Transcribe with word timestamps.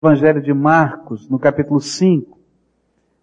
Evangelho 0.00 0.40
de 0.40 0.54
Marcos, 0.54 1.28
no 1.28 1.40
capítulo 1.40 1.80
5. 1.80 2.38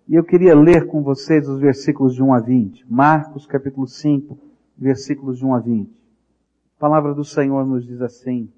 E 0.09 0.15
eu 0.15 0.25
queria 0.25 0.53
ler 0.53 0.85
com 0.87 1.01
vocês 1.01 1.47
os 1.47 1.57
versículos 1.57 2.13
de 2.13 2.21
1 2.21 2.33
a 2.33 2.39
20. 2.41 2.85
Marcos, 2.91 3.45
capítulo 3.45 3.87
5, 3.87 4.37
versículos 4.77 5.39
de 5.39 5.45
1 5.45 5.55
a 5.55 5.59
20. 5.59 5.89
A 5.89 6.79
palavra 6.81 7.13
do 7.13 7.23
Senhor 7.23 7.65
nos 7.65 7.85
diz 7.85 8.01
assim: 8.01 8.51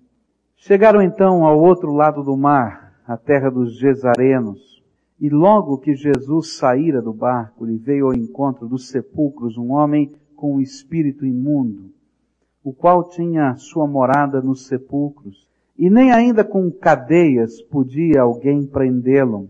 Chegaram 0.56 1.00
então 1.00 1.46
ao 1.46 1.60
outro 1.60 1.94
lado 1.94 2.24
do 2.24 2.36
mar, 2.36 3.00
a 3.06 3.16
terra 3.18 3.52
dos 3.52 3.78
Gesarenos, 3.78 4.84
e 5.20 5.30
logo 5.30 5.78
que 5.78 5.94
Jesus 5.94 6.58
saíra 6.58 7.04
do 7.04 7.14
barco, 7.14 7.66
lhe 7.66 7.78
veio 7.78 8.08
ao 8.08 8.16
encontro 8.16 8.68
dos 8.68 8.90
sepulcros 8.90 9.60
um 9.60 9.74
homem 9.74 10.12
com 10.36 10.56
um 10.56 10.60
espírito 10.60 11.24
imundo, 11.24 11.92
o 12.64 12.74
qual 12.74 13.10
tinha 13.10 13.56
sua 13.58 13.86
morada 13.86 14.42
nos 14.42 14.66
sepulcros, 14.66 15.47
e 15.78 15.90
nem 15.90 16.12
ainda 16.12 16.44
com 16.44 16.72
cadeias 16.72 17.62
podia 17.62 18.22
alguém 18.22 18.66
prendê-lo, 18.66 19.50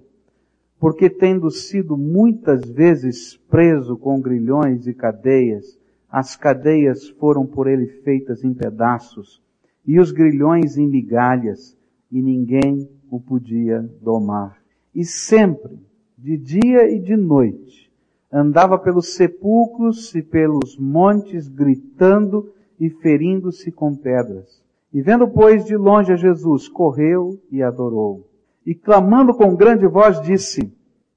porque 0.80 1.10
tendo 1.10 1.50
sido 1.50 1.98
muitas 1.98 2.70
vezes 2.70 3.38
preso 3.50 3.98
com 3.98 4.20
grilhões 4.20 4.88
e 4.88 4.94
cadeias, 4.94 5.80
as 6.10 6.36
cadeias 6.36 7.10
foram 7.10 7.46
por 7.46 7.68
ele 7.68 7.88
feitas 8.04 8.44
em 8.44 8.54
pedaços, 8.54 9.42
e 9.86 10.00
os 10.00 10.12
grilhões 10.12 10.78
em 10.78 10.88
migalhas, 10.88 11.78
e 12.12 12.22
ninguém 12.22 12.90
o 13.10 13.20
podia 13.20 13.82
domar. 14.02 14.58
E 14.94 15.06
sempre, 15.06 15.80
de 16.18 16.38
dia 16.38 16.90
e 16.92 17.00
de 17.00 17.16
noite, 17.16 17.92
andava 18.32 18.78
pelos 18.78 19.16
sepulcros 19.16 20.14
e 20.14 20.22
pelos 20.22 20.78
montes, 20.78 21.48
gritando 21.48 22.52
e 22.80 22.90
ferindo-se 22.90 23.72
com 23.72 23.96
pedras. 23.96 24.62
E 24.98 25.02
vendo, 25.04 25.28
pois, 25.28 25.64
de 25.64 25.78
longe 25.78 26.12
a 26.12 26.16
Jesus, 26.16 26.68
correu 26.68 27.40
e 27.52 27.62
adorou. 27.62 28.28
E 28.66 28.74
clamando 28.74 29.32
com 29.32 29.56
grande 29.56 29.86
voz, 29.86 30.20
disse, 30.20 30.74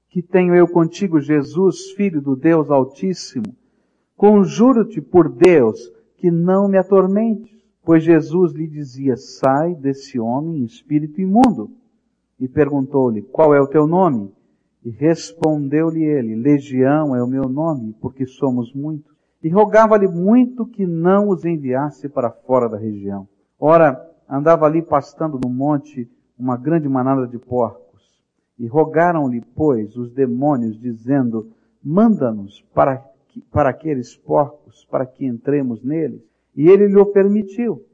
que 0.07 0.21
tenho 0.21 0.53
eu 0.53 0.67
contigo, 0.67 1.19
Jesus, 1.19 1.89
filho 1.93 2.21
do 2.21 2.35
Deus 2.35 2.69
Altíssimo, 2.69 3.55
conjuro-te 4.15 5.01
por 5.01 5.27
Deus 5.27 5.91
que 6.15 6.29
não 6.29 6.67
me 6.67 6.77
atormente. 6.77 7.59
Pois 7.83 8.03
Jesus 8.03 8.53
lhe 8.53 8.67
dizia, 8.67 9.17
sai 9.17 9.73
desse 9.73 10.19
homem, 10.19 10.63
espírito 10.63 11.19
imundo. 11.19 11.71
E 12.39 12.47
perguntou-lhe, 12.47 13.23
qual 13.23 13.51
é 13.55 13.59
o 13.59 13.67
teu 13.67 13.87
nome? 13.87 14.31
E 14.85 14.91
respondeu-lhe 14.91 16.03
ele, 16.03 16.35
Legião 16.35 17.15
é 17.15 17.23
o 17.23 17.27
meu 17.27 17.49
nome, 17.49 17.95
porque 17.99 18.27
somos 18.27 18.71
muitos. 18.75 19.11
E 19.43 19.49
rogava-lhe 19.49 20.07
muito 20.07 20.67
que 20.67 20.85
não 20.85 21.29
os 21.29 21.43
enviasse 21.45 22.07
para 22.07 22.29
fora 22.29 22.69
da 22.69 22.77
região. 22.77 23.27
Ora, 23.63 24.09
andava 24.27 24.65
ali 24.65 24.81
pastando 24.81 25.39
no 25.39 25.47
monte 25.47 26.09
uma 26.35 26.57
grande 26.57 26.89
manada 26.89 27.27
de 27.27 27.37
porcos. 27.37 28.01
E 28.57 28.65
rogaram-lhe, 28.65 29.39
pois, 29.55 29.95
os 29.95 30.11
demônios, 30.11 30.79
dizendo, 30.79 31.51
manda-nos 31.83 32.59
para, 32.73 33.05
para 33.51 33.69
aqueles 33.69 34.15
porcos, 34.15 34.83
para 34.89 35.05
que 35.05 35.27
entremos 35.27 35.83
neles. 35.83 36.23
E 36.55 36.67
ele 36.67 36.87
lhe 36.87 37.05
permitiu. 37.05 37.85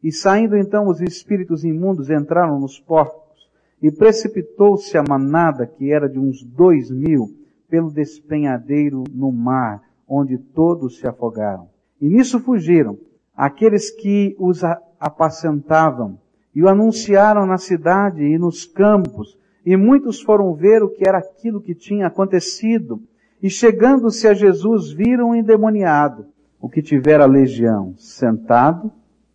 E 0.00 0.12
saindo 0.12 0.56
então 0.56 0.86
os 0.86 1.00
espíritos 1.00 1.64
imundos 1.64 2.08
entraram 2.08 2.60
nos 2.60 2.78
porcos, 2.78 3.50
e 3.82 3.90
precipitou-se 3.90 4.96
a 4.96 5.02
manada, 5.02 5.66
que 5.66 5.92
era 5.92 6.08
de 6.08 6.20
uns 6.20 6.44
dois 6.44 6.88
mil, 6.88 7.36
pelo 7.68 7.90
despenhadeiro 7.90 9.02
no 9.12 9.32
mar, 9.32 9.82
onde 10.06 10.38
todos 10.38 10.98
se 10.98 11.06
afogaram. 11.08 11.68
E 12.00 12.08
nisso 12.08 12.38
fugiram 12.38 12.96
aqueles 13.36 13.90
que 13.90 14.36
os 14.38 14.62
apacentavam, 14.98 16.18
e 16.54 16.62
o 16.62 16.68
anunciaram 16.68 17.44
na 17.46 17.58
cidade 17.58 18.22
e 18.22 18.38
nos 18.38 18.64
campos, 18.64 19.38
e 19.64 19.76
muitos 19.76 20.20
foram 20.20 20.54
ver 20.54 20.82
o 20.82 20.88
que 20.88 21.06
era 21.06 21.18
aquilo 21.18 21.60
que 21.60 21.74
tinha 21.74 22.06
acontecido, 22.06 23.02
e 23.42 23.50
chegando-se 23.50 24.26
a 24.26 24.32
Jesus 24.32 24.90
viram 24.90 25.30
o 25.30 25.34
endemoniado, 25.34 26.26
o 26.60 26.68
que 26.68 26.80
tivera 26.80 27.26
legião, 27.26 27.94
sentado, 27.96 28.90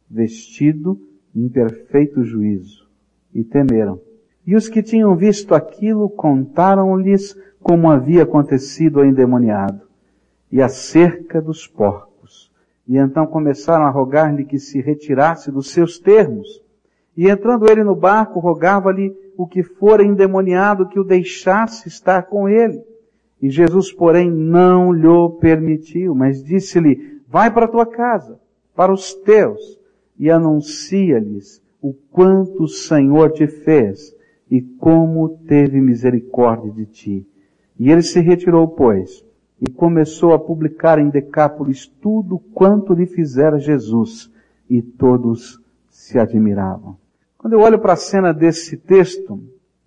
vestido, 0.10 1.00
em 1.36 1.48
perfeito 1.48 2.24
juízo, 2.24 2.90
e 3.34 3.44
temeram. 3.44 4.02
E 4.46 4.56
os 4.56 4.68
que 4.68 4.82
tinham 4.82 5.16
visto 5.16 5.54
aquilo 5.54 6.10
contaram-lhes 6.10 7.38
como 7.62 7.92
havia 7.92 8.24
acontecido 8.24 9.00
ao 9.00 9.06
endemoniado, 9.06 9.82
e 10.52 10.62
acerca 10.62 11.42
dos 11.42 11.68
porcos. 11.68 12.11
E 12.88 12.98
então 12.98 13.26
começaram 13.26 13.86
a 13.86 13.90
rogar-lhe 13.90 14.46
que 14.46 14.60
se 14.60 14.82
retirasse 14.82 15.52
dos 15.52 15.72
seus 15.72 16.00
termos. 16.00 16.62
E 17.16 17.30
entrando 17.30 17.70
ele 17.70 17.84
no 17.84 17.96
barco, 17.96 18.40
rogava-lhe 18.40 19.16
o 19.38 19.48
que 19.48 19.64
fora 19.64 20.04
endemoniado 20.04 20.88
que 20.88 21.00
o 21.00 21.04
deixasse 21.04 21.88
estar 21.88 22.24
com 22.24 22.48
ele. 22.48 22.82
E 23.42 23.50
Jesus, 23.50 23.92
porém, 23.92 24.30
não 24.30 24.94
lhe 24.94 25.08
permitiu, 25.40 26.14
mas 26.14 26.44
disse-lhe, 26.44 27.22
vai 27.28 27.52
para 27.52 27.66
a 27.66 27.70
tua 27.70 27.86
casa, 27.86 28.40
para 28.76 28.94
os 28.94 29.14
teus, 29.14 29.80
e 30.18 30.30
anuncia-lhes 30.30 31.62
o 31.82 31.94
quanto 32.12 32.64
o 32.64 32.68
Senhor 32.68 33.32
te 33.32 33.48
fez 33.48 34.16
e 34.50 34.62
como 34.62 35.40
teve 35.48 35.82
misericórdia 35.82 36.72
de 36.72 36.86
ti. 36.86 37.28
E 37.80 37.90
ele 37.90 38.04
se 38.04 38.20
retirou, 38.20 38.68
pois, 38.68 39.26
e 39.62 39.70
começou 39.70 40.34
a 40.34 40.40
publicar 40.40 40.98
em 40.98 41.10
Decápolis 41.10 41.86
tudo 41.86 42.40
quanto 42.40 42.94
lhe 42.94 43.06
fizera 43.06 43.60
Jesus, 43.60 44.32
e 44.68 44.82
todos 44.82 45.62
se 45.90 46.18
admiravam. 46.18 46.98
Quando 47.38 47.54
eu 47.54 47.60
olho 47.60 47.78
para 47.78 47.94
a 47.94 47.98
cena 47.98 48.34
desse 48.34 48.78
texto, 48.78 49.40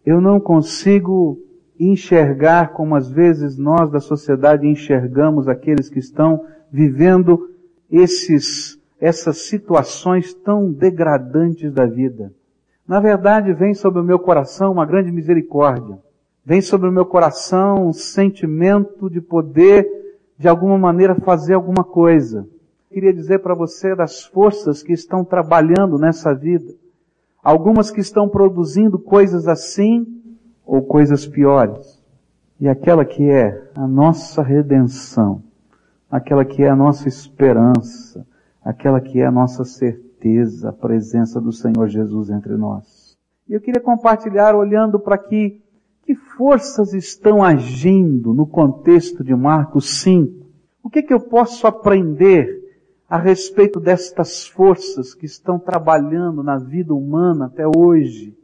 eu 0.05 0.21
não 0.21 0.39
consigo 0.39 1.39
enxergar 1.81 2.73
como 2.73 2.95
às 2.95 3.11
vezes 3.11 3.57
nós 3.57 3.91
da 3.91 3.99
sociedade 3.99 4.67
enxergamos 4.67 5.49
aqueles 5.49 5.89
que 5.89 5.99
estão 5.99 6.45
vivendo 6.71 7.51
esses, 7.91 8.79
essas 9.01 9.39
situações 9.49 10.35
tão 10.35 10.71
degradantes 10.71 11.73
da 11.73 11.87
vida. 11.87 12.33
Na 12.87 13.01
verdade, 13.01 13.53
vem 13.53 13.75
sobre 13.75 14.01
o 14.01 14.05
meu 14.05 14.19
coração 14.19 14.71
uma 14.71 14.85
grande 14.85 15.11
misericórdia. 15.11 15.99
Vem 16.45 16.61
sobre 16.61 16.89
o 16.89 16.93
meu 16.93 17.07
coração 17.07 17.89
um 17.89 17.93
sentimento 17.93 19.09
de 19.09 19.21
poder, 19.21 19.87
de 20.39 20.47
alguma 20.49 20.77
maneira, 20.77 21.15
fazer 21.15 21.55
alguma 21.55 21.83
coisa. 21.83 22.47
Queria 22.91 23.13
dizer 23.13 23.41
para 23.41 23.55
você 23.55 23.95
das 23.95 24.25
forças 24.25 24.83
que 24.83 24.93
estão 24.93 25.25
trabalhando 25.25 25.99
nessa 25.99 26.35
vida. 26.35 26.73
Algumas 27.43 27.91
que 27.91 28.01
estão 28.01 28.29
produzindo 28.29 28.99
coisas 28.99 29.49
assim, 29.49 30.07
ou 30.67 30.83
coisas 30.83 31.27
piores. 31.27 32.03
E 32.59 32.69
aquela 32.69 33.05
que 33.05 33.29
é 33.29 33.71
a 33.75 33.87
nossa 33.87 34.43
redenção, 34.43 35.43
aquela 36.11 36.45
que 36.45 36.63
é 36.63 36.69
a 36.69 36.77
nossa 36.77 37.09
esperança, 37.09 38.27
aquela 38.65 39.01
que 39.01 39.21
é 39.21 39.27
a 39.27 39.33
nossa 39.33 39.65
certeza, 39.65 40.71
a 40.71 40.73
presença 40.73 41.41
do 41.41 41.53
Senhor 41.53 41.89
Jesus 41.89 42.31
entre 42.31 42.57
nós. 42.57 43.17
E 43.49 43.53
eu 43.53 43.61
queria 43.61 43.83
compartilhar 43.83 44.55
olhando 44.55 44.99
para 44.99 45.19
que, 45.19 45.63
que 46.05 46.15
forças 46.15 46.93
estão 46.93 47.43
agindo 47.43 48.33
no 48.33 48.47
contexto 48.47 49.25
de 49.25 49.35
Marcos 49.35 50.01
5. 50.01 50.45
O 50.83 50.91
que, 50.91 51.03
que 51.03 51.15
eu 51.15 51.21
posso 51.21 51.67
aprender 51.67 52.63
a 53.09 53.19
respeito 53.19 53.81
destas 53.81 54.47
forças 54.47 55.15
que 55.15 55.27
estão 55.27 55.59
trabalhando 55.59 56.43
na 56.43 56.59
vida 56.59 56.95
humana 56.95 57.47
até 57.47 57.65
hoje? 57.67 58.35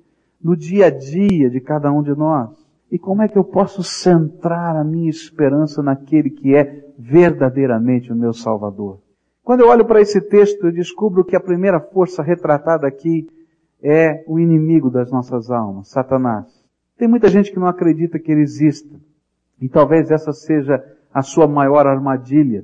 no 0.43 0.57
dia 0.57 0.87
a 0.87 0.91
dia 0.91 1.51
de 1.51 1.61
cada 1.61 1.93
um 1.93 2.03
de 2.03 2.17
nós? 2.17 2.51
E 2.91 2.99
como 2.99 3.23
é 3.23 3.29
que 3.29 3.39
eu 3.39 3.45
posso 3.45 3.83
centrar 3.85 4.75
a 4.77 4.83
minha 4.83 5.11
esperança 5.11 5.83
naquele 5.83 6.31
que 6.31 6.57
é 6.57 6.93
verdadeiramente 6.99 8.13
o 8.13 8.17
meu 8.17 8.33
Salvador? 8.33 8.99
Quando 9.45 9.61
eu 9.61 9.69
olho 9.69 9.85
para 9.85 10.01
esse 10.01 10.21
texto, 10.21 10.67
eu 10.67 10.73
descubro 10.73 11.25
que 11.25 11.37
a 11.37 11.41
primeira 11.41 11.81
força 11.81 12.23
retratada 12.23 12.87
aqui 12.87 13.29
é 13.83 14.25
o 14.27 14.39
inimigo 14.39 14.91
das 14.91 15.11
nossas 15.11 15.51
almas, 15.51 15.89
Satanás. 15.89 16.60
Tem 17.01 17.09
muita 17.09 17.29
gente 17.31 17.51
que 17.51 17.59
não 17.59 17.67
acredita 17.67 18.19
que 18.19 18.31
ele 18.31 18.43
exista. 18.43 18.95
E 19.59 19.71
talvez 19.71 20.11
essa 20.11 20.35
seja 20.35 20.85
a 21.11 21.23
sua 21.23 21.49
maior 21.49 21.87
armadilha. 21.87 22.63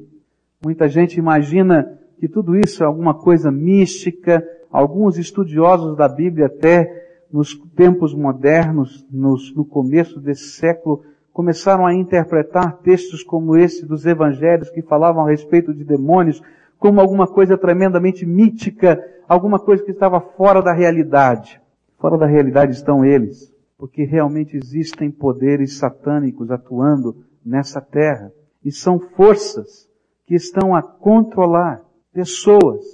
Muita 0.63 0.87
gente 0.89 1.19
imagina 1.19 1.99
que 2.21 2.29
tudo 2.29 2.55
isso 2.55 2.83
é 2.83 2.87
alguma 2.87 3.15
coisa 3.15 3.51
mística. 3.51 4.47
Alguns 4.71 5.17
estudiosos 5.17 5.97
da 5.97 6.07
Bíblia 6.07 6.49
até 6.49 7.25
nos 7.33 7.55
tempos 7.75 8.15
modernos, 8.15 9.07
nos, 9.11 9.55
no 9.55 9.65
começo 9.65 10.21
desse 10.21 10.51
século, 10.51 11.03
começaram 11.33 11.87
a 11.87 11.95
interpretar 11.95 12.77
textos 12.83 13.23
como 13.23 13.57
esse 13.57 13.87
dos 13.87 14.05
evangelhos 14.05 14.69
que 14.69 14.83
falavam 14.83 15.25
a 15.25 15.31
respeito 15.31 15.73
de 15.73 15.83
demônios 15.83 16.43
como 16.79 17.01
alguma 17.01 17.27
coisa 17.27 17.57
tremendamente 17.57 18.27
mítica, 18.27 19.03
alguma 19.27 19.59
coisa 19.59 19.83
que 19.83 19.93
estava 19.93 20.21
fora 20.21 20.61
da 20.61 20.75
realidade. 20.75 21.59
Fora 21.99 22.19
da 22.19 22.27
realidade 22.27 22.73
estão 22.73 23.03
eles, 23.03 23.56
porque 23.79 24.05
realmente 24.05 24.57
existem 24.57 25.11
poderes 25.11 25.79
satânicos 25.79 26.51
atuando 26.51 27.25
nessa 27.45 27.81
terra. 27.81 28.33
E 28.65 28.73
são 28.73 28.99
forças 28.99 29.89
que 30.27 30.35
estão 30.35 30.75
a 30.75 30.83
controlar 30.83 31.83
pessoas, 32.13 32.85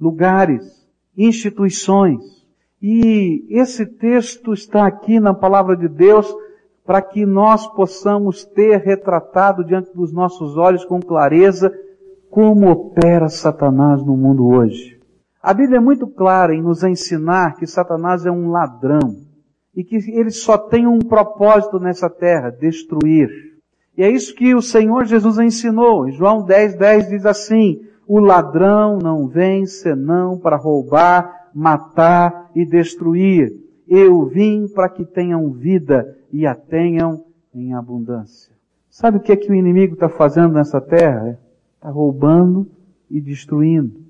lugares, 0.00 0.86
instituições, 1.16 2.38
E 2.80 3.44
esse 3.50 3.84
texto 3.84 4.52
está 4.52 4.86
aqui 4.86 5.18
na 5.18 5.34
palavra 5.34 5.76
de 5.76 5.88
Deus 5.88 6.32
para 6.86 7.02
que 7.02 7.26
nós 7.26 7.66
possamos 7.74 8.44
ter 8.44 8.78
retratado 8.78 9.64
diante 9.64 9.92
dos 9.92 10.12
nossos 10.12 10.56
olhos 10.56 10.84
com 10.84 11.00
clareza 11.00 11.72
como 12.30 12.70
opera 12.70 13.28
Satanás 13.28 14.00
no 14.04 14.16
mundo 14.16 14.46
hoje. 14.46 14.96
A 15.42 15.52
Bíblia 15.52 15.78
é 15.78 15.80
muito 15.80 16.06
clara 16.06 16.54
em 16.54 16.62
nos 16.62 16.84
ensinar 16.84 17.56
que 17.56 17.66
Satanás 17.66 18.24
é 18.24 18.30
um 18.30 18.50
ladrão 18.50 19.27
e 19.78 19.84
que 19.84 19.94
ele 20.10 20.32
só 20.32 20.58
tem 20.58 20.88
um 20.88 20.98
propósito 20.98 21.78
nessa 21.78 22.10
terra, 22.10 22.50
destruir. 22.50 23.30
E 23.96 24.02
é 24.02 24.10
isso 24.10 24.34
que 24.34 24.52
o 24.52 24.60
Senhor 24.60 25.04
Jesus 25.04 25.38
ensinou. 25.38 26.08
Em 26.08 26.10
João 26.10 26.44
10, 26.44 26.74
10 26.74 27.08
diz 27.10 27.24
assim, 27.24 27.80
o 28.04 28.18
ladrão 28.18 28.98
não 28.98 29.28
vem 29.28 29.66
senão 29.66 30.36
para 30.36 30.56
roubar, 30.56 31.50
matar 31.54 32.50
e 32.56 32.66
destruir. 32.66 33.52
Eu 33.86 34.26
vim 34.26 34.66
para 34.66 34.88
que 34.88 35.04
tenham 35.04 35.48
vida 35.52 36.12
e 36.32 36.44
a 36.44 36.56
tenham 36.56 37.24
em 37.54 37.72
abundância. 37.72 38.52
Sabe 38.90 39.18
o 39.18 39.20
que 39.20 39.30
é 39.30 39.36
que 39.36 39.52
o 39.52 39.54
inimigo 39.54 39.94
está 39.94 40.08
fazendo 40.08 40.54
nessa 40.54 40.80
terra? 40.80 41.38
Está 41.76 41.88
roubando 41.88 42.66
e 43.08 43.20
destruindo. 43.20 44.08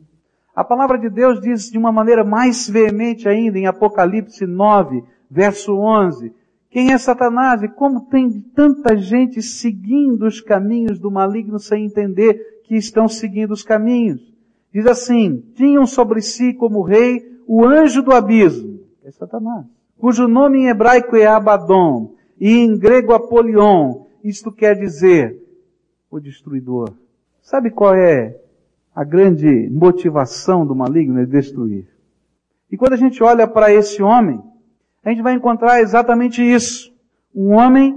A 0.56 0.64
palavra 0.64 0.98
de 0.98 1.10
Deus 1.10 1.42
diz 1.42 1.70
de 1.70 1.76
uma 1.76 1.92
maneira 1.92 2.24
mais 2.24 2.66
veemente 2.70 3.28
ainda 3.28 3.58
em 3.58 3.66
Apocalipse 3.66 4.46
9, 4.46 5.04
verso 5.30 5.74
11, 5.74 6.32
quem 6.70 6.92
é 6.92 6.98
Satanás 6.98 7.62
e 7.62 7.68
como 7.68 8.02
tem 8.02 8.40
tanta 8.54 8.96
gente 8.96 9.42
seguindo 9.42 10.26
os 10.26 10.40
caminhos 10.40 10.98
do 10.98 11.10
maligno 11.10 11.58
sem 11.58 11.86
entender 11.86 12.60
que 12.64 12.76
estão 12.76 13.08
seguindo 13.08 13.52
os 13.52 13.62
caminhos. 13.62 14.20
Diz 14.72 14.86
assim, 14.86 15.42
tinham 15.54 15.86
sobre 15.86 16.20
si 16.20 16.52
como 16.52 16.82
rei 16.82 17.38
o 17.46 17.64
anjo 17.64 18.02
do 18.02 18.12
abismo, 18.12 18.80
é 19.02 19.10
Satanás, 19.10 19.64
cujo 19.96 20.28
nome 20.28 20.58
em 20.58 20.68
hebraico 20.68 21.16
é 21.16 21.26
Abaddon 21.26 22.14
e 22.38 22.50
em 22.50 22.78
grego 22.78 23.14
Apolion, 23.14 24.04
isto 24.22 24.52
quer 24.52 24.74
dizer 24.74 25.42
o 26.10 26.20
destruidor. 26.20 26.92
Sabe 27.40 27.70
qual 27.70 27.94
é 27.94 28.38
a 28.94 29.04
grande 29.04 29.70
motivação 29.70 30.66
do 30.66 30.74
maligno? 30.74 31.20
É 31.20 31.24
destruir. 31.24 31.88
E 32.70 32.76
quando 32.76 32.92
a 32.92 32.96
gente 32.96 33.22
olha 33.22 33.46
para 33.46 33.72
esse 33.72 34.02
homem, 34.02 34.42
a 35.08 35.10
gente 35.10 35.22
vai 35.22 35.32
encontrar 35.32 35.80
exatamente 35.80 36.42
isso. 36.42 36.94
Um 37.34 37.54
homem 37.54 37.96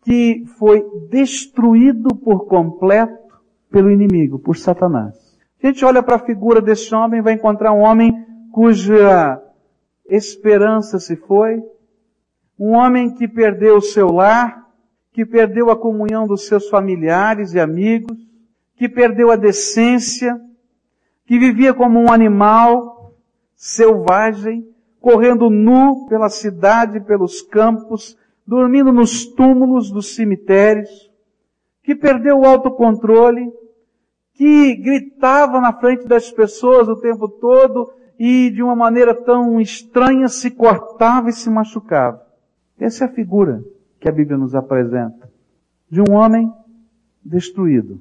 que 0.00 0.44
foi 0.58 0.82
destruído 1.10 2.08
por 2.16 2.46
completo 2.46 3.34
pelo 3.70 3.90
inimigo, 3.90 4.38
por 4.38 4.56
Satanás. 4.56 5.14
A 5.62 5.66
gente 5.66 5.84
olha 5.84 6.02
para 6.02 6.16
a 6.16 6.24
figura 6.24 6.62
desse 6.62 6.94
homem 6.94 7.20
vai 7.20 7.34
encontrar 7.34 7.72
um 7.74 7.80
homem 7.80 8.12
cuja 8.50 9.42
esperança 10.08 10.98
se 10.98 11.16
foi, 11.16 11.62
um 12.58 12.70
homem 12.70 13.14
que 13.14 13.28
perdeu 13.28 13.76
o 13.76 13.82
seu 13.82 14.10
lar, 14.10 14.66
que 15.12 15.26
perdeu 15.26 15.70
a 15.70 15.76
comunhão 15.76 16.26
dos 16.26 16.46
seus 16.46 16.66
familiares 16.70 17.52
e 17.52 17.60
amigos, 17.60 18.16
que 18.76 18.88
perdeu 18.88 19.30
a 19.30 19.36
decência, 19.36 20.40
que 21.26 21.38
vivia 21.38 21.74
como 21.74 22.00
um 22.00 22.10
animal 22.10 23.14
selvagem, 23.54 24.71
correndo 25.02 25.50
nu 25.50 26.06
pela 26.06 26.30
cidade, 26.30 27.00
pelos 27.00 27.42
campos, 27.42 28.16
dormindo 28.46 28.92
nos 28.92 29.26
túmulos 29.26 29.90
dos 29.90 30.14
cemitérios, 30.14 31.10
que 31.82 31.94
perdeu 31.94 32.38
o 32.38 32.46
autocontrole, 32.46 33.52
que 34.32 34.76
gritava 34.76 35.60
na 35.60 35.72
frente 35.72 36.06
das 36.06 36.30
pessoas 36.30 36.88
o 36.88 37.00
tempo 37.00 37.28
todo 37.28 37.92
e 38.18 38.50
de 38.50 38.62
uma 38.62 38.76
maneira 38.76 39.12
tão 39.12 39.60
estranha 39.60 40.28
se 40.28 40.52
cortava 40.52 41.28
e 41.28 41.32
se 41.32 41.50
machucava. 41.50 42.24
Essa 42.78 43.04
é 43.04 43.08
a 43.08 43.12
figura 43.12 43.62
que 43.98 44.08
a 44.08 44.12
Bíblia 44.12 44.38
nos 44.38 44.54
apresenta 44.54 45.28
de 45.90 46.00
um 46.00 46.14
homem 46.14 46.50
destruído. 47.24 48.00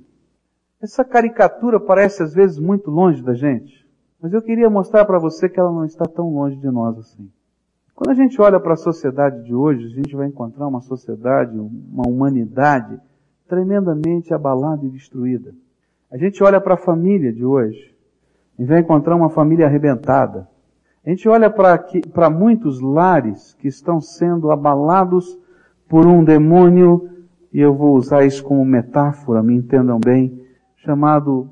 Essa 0.79 1.03
caricatura 1.03 1.79
parece 1.79 2.21
às 2.21 2.33
vezes 2.33 2.59
muito 2.59 2.91
longe 2.91 3.23
da 3.23 3.33
gente. 3.33 3.80
Mas 4.21 4.33
eu 4.33 4.41
queria 4.41 4.69
mostrar 4.69 5.03
para 5.05 5.17
você 5.17 5.49
que 5.49 5.59
ela 5.59 5.71
não 5.71 5.83
está 5.83 6.05
tão 6.05 6.31
longe 6.33 6.55
de 6.55 6.69
nós 6.69 6.97
assim. 6.99 7.27
Quando 7.95 8.11
a 8.11 8.13
gente 8.13 8.39
olha 8.39 8.59
para 8.59 8.73
a 8.73 8.77
sociedade 8.77 9.43
de 9.43 9.53
hoje, 9.53 9.85
a 9.85 9.89
gente 9.89 10.15
vai 10.15 10.27
encontrar 10.27 10.67
uma 10.67 10.81
sociedade, 10.81 11.57
uma 11.57 12.07
humanidade 12.07 12.99
tremendamente 13.47 14.33
abalada 14.33 14.85
e 14.85 14.89
destruída. 14.89 15.53
A 16.11 16.17
gente 16.17 16.43
olha 16.43 16.61
para 16.61 16.75
a 16.75 16.77
família 16.77 17.33
de 17.33 17.43
hoje 17.43 17.95
e 18.57 18.65
vai 18.65 18.79
encontrar 18.79 19.15
uma 19.15 19.29
família 19.29 19.65
arrebentada. 19.65 20.47
A 21.05 21.09
gente 21.09 21.27
olha 21.27 21.49
para 21.49 22.29
muitos 22.29 22.79
lares 22.79 23.55
que 23.55 23.67
estão 23.67 23.99
sendo 23.99 24.51
abalados 24.51 25.37
por 25.89 26.05
um 26.05 26.23
demônio, 26.23 27.09
e 27.51 27.59
eu 27.59 27.73
vou 27.73 27.95
usar 27.95 28.23
isso 28.23 28.43
como 28.43 28.63
metáfora, 28.63 29.41
me 29.41 29.55
entendam 29.55 29.99
bem, 29.99 30.45
chamado 30.77 31.49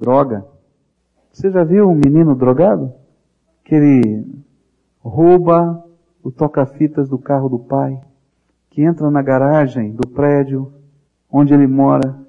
droga. 0.00 0.51
Você 1.32 1.50
já 1.50 1.64
viu 1.64 1.88
um 1.88 1.94
menino 1.94 2.34
drogado? 2.34 2.92
Que 3.64 3.74
ele 3.74 4.26
rouba 5.00 5.82
o 6.22 6.30
toca-fitas 6.30 7.08
do 7.08 7.16
carro 7.16 7.48
do 7.48 7.58
pai, 7.58 7.98
que 8.68 8.82
entra 8.82 9.10
na 9.10 9.22
garagem 9.22 9.92
do 9.92 10.06
prédio 10.06 10.70
onde 11.30 11.54
ele 11.54 11.66
mora, 11.66 12.20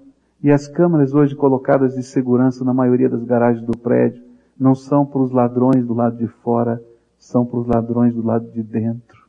e 0.42 0.50
as 0.50 0.68
câmeras 0.68 1.14
hoje 1.14 1.36
colocadas 1.36 1.96
de 1.96 2.04
segurança 2.04 2.64
na 2.64 2.74
maioria 2.74 3.10
das 3.10 3.24
garagens 3.24 3.66
do 3.66 3.78
prédio 3.78 4.24
não 4.58 4.74
são 4.74 5.06
para 5.06 5.22
os 5.22 5.32
ladrões 5.32 5.86
do 5.86 5.94
lado 5.94 6.18
de 6.18 6.28
fora, 6.28 6.82
são 7.18 7.46
para 7.46 7.60
os 7.60 7.68
ladrões 7.68 8.14
do 8.14 8.26
lado 8.26 8.50
de 8.52 8.64
dentro. 8.64 9.24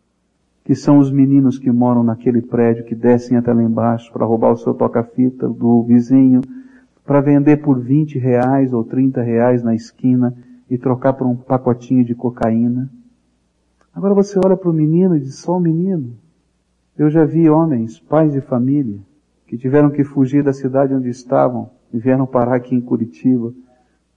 Que 0.64 0.74
são 0.74 0.98
os 0.98 1.10
meninos 1.10 1.58
que 1.58 1.70
moram 1.70 2.04
naquele 2.04 2.40
prédio, 2.40 2.84
que 2.84 2.94
descem 2.94 3.36
até 3.36 3.52
lá 3.52 3.62
embaixo 3.62 4.12
para 4.12 4.24
roubar 4.24 4.52
o 4.52 4.56
seu 4.56 4.72
toca-fita 4.72 5.48
do 5.48 5.82
vizinho, 5.82 6.40
para 7.04 7.20
vender 7.20 7.58
por 7.58 7.78
20 7.78 8.18
reais 8.18 8.72
ou 8.72 8.82
30 8.82 9.22
reais 9.22 9.62
na 9.62 9.74
esquina 9.74 10.34
e 10.70 10.78
trocar 10.78 11.12
por 11.12 11.26
um 11.26 11.36
pacotinho 11.36 12.04
de 12.04 12.14
cocaína. 12.14 12.90
Agora 13.94 14.14
você 14.14 14.38
olha 14.44 14.56
para 14.56 14.70
o 14.70 14.72
menino 14.72 15.14
e 15.14 15.20
diz, 15.20 15.36
só 15.36 15.56
o 15.56 15.60
menino. 15.60 16.16
Eu 16.96 17.10
já 17.10 17.24
vi 17.24 17.48
homens, 17.50 18.00
pais 18.00 18.32
de 18.32 18.40
família, 18.40 18.98
que 19.46 19.58
tiveram 19.58 19.90
que 19.90 20.02
fugir 20.02 20.42
da 20.42 20.52
cidade 20.52 20.94
onde 20.94 21.10
estavam 21.10 21.70
e 21.92 21.98
vieram 21.98 22.26
parar 22.26 22.56
aqui 22.56 22.74
em 22.74 22.80
Curitiba. 22.80 23.52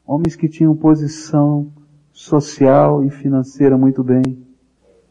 Homens 0.06 0.36
que 0.36 0.48
tinham 0.48 0.76
posição 0.76 1.68
social 2.12 3.04
e 3.04 3.10
financeira 3.10 3.78
muito 3.78 4.04
bem, 4.04 4.24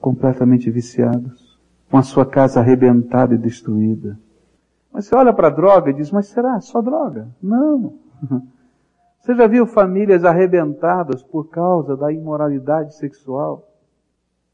completamente 0.00 0.70
viciados, 0.70 1.58
com 1.90 1.98
a 1.98 2.02
sua 2.02 2.24
casa 2.24 2.60
arrebentada 2.60 3.34
e 3.34 3.38
destruída. 3.38 4.18
Mas 4.96 5.04
você 5.04 5.14
olha 5.14 5.30
para 5.30 5.48
a 5.48 5.50
droga 5.50 5.90
e 5.90 5.92
diz, 5.92 6.10
mas 6.10 6.28
será 6.28 6.58
só 6.58 6.80
droga? 6.80 7.28
Não. 7.42 7.98
Você 9.20 9.34
já 9.34 9.46
viu 9.46 9.66
famílias 9.66 10.24
arrebentadas 10.24 11.22
por 11.22 11.50
causa 11.50 11.94
da 11.94 12.10
imoralidade 12.10 12.96
sexual? 12.96 13.68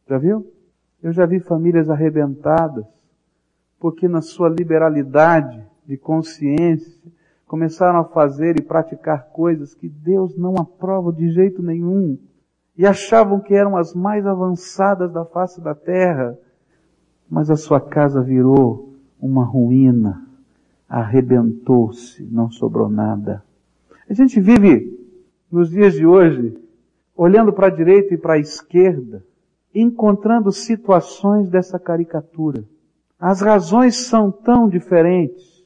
Já 0.08 0.18
viu? 0.18 0.52
Eu 1.00 1.12
já 1.12 1.26
vi 1.26 1.38
famílias 1.38 1.88
arrebentadas 1.88 2.84
porque 3.78 4.08
na 4.08 4.20
sua 4.20 4.48
liberalidade 4.48 5.64
de 5.86 5.96
consciência 5.96 7.12
começaram 7.46 8.00
a 8.00 8.04
fazer 8.04 8.58
e 8.58 8.62
praticar 8.62 9.28
coisas 9.28 9.76
que 9.76 9.88
Deus 9.88 10.36
não 10.36 10.56
aprova 10.56 11.12
de 11.12 11.30
jeito 11.30 11.62
nenhum 11.62 12.18
e 12.76 12.84
achavam 12.84 13.38
que 13.38 13.54
eram 13.54 13.76
as 13.76 13.94
mais 13.94 14.26
avançadas 14.26 15.12
da 15.12 15.24
face 15.24 15.60
da 15.60 15.76
terra, 15.76 16.36
mas 17.30 17.48
a 17.48 17.54
sua 17.54 17.80
casa 17.80 18.20
virou 18.20 18.92
uma 19.20 19.44
ruína 19.44 20.31
arrebentou-se, 20.92 22.22
não 22.30 22.50
sobrou 22.50 22.86
nada. 22.86 23.42
A 24.08 24.12
gente 24.12 24.38
vive 24.38 24.94
nos 25.50 25.70
dias 25.70 25.94
de 25.94 26.04
hoje 26.04 26.54
olhando 27.16 27.50
para 27.50 27.68
a 27.68 27.70
direita 27.70 28.12
e 28.12 28.18
para 28.18 28.34
a 28.34 28.38
esquerda, 28.38 29.24
encontrando 29.74 30.52
situações 30.52 31.48
dessa 31.48 31.78
caricatura. 31.78 32.62
As 33.18 33.40
razões 33.40 34.06
são 34.06 34.30
tão 34.30 34.68
diferentes. 34.68 35.64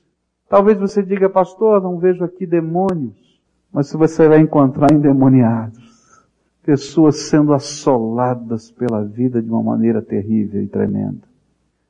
Talvez 0.48 0.78
você 0.78 1.02
diga, 1.02 1.28
pastor, 1.28 1.82
não 1.82 1.98
vejo 1.98 2.22
aqui 2.22 2.46
demônios, 2.46 3.40
mas 3.72 3.92
você 3.92 4.28
vai 4.28 4.38
encontrar 4.38 4.92
endemoniados. 4.92 6.24
Pessoas 6.62 7.28
sendo 7.28 7.52
assoladas 7.52 8.70
pela 8.70 9.04
vida 9.04 9.42
de 9.42 9.50
uma 9.50 9.62
maneira 9.62 10.00
terrível 10.00 10.62
e 10.62 10.68
tremenda. 10.68 11.22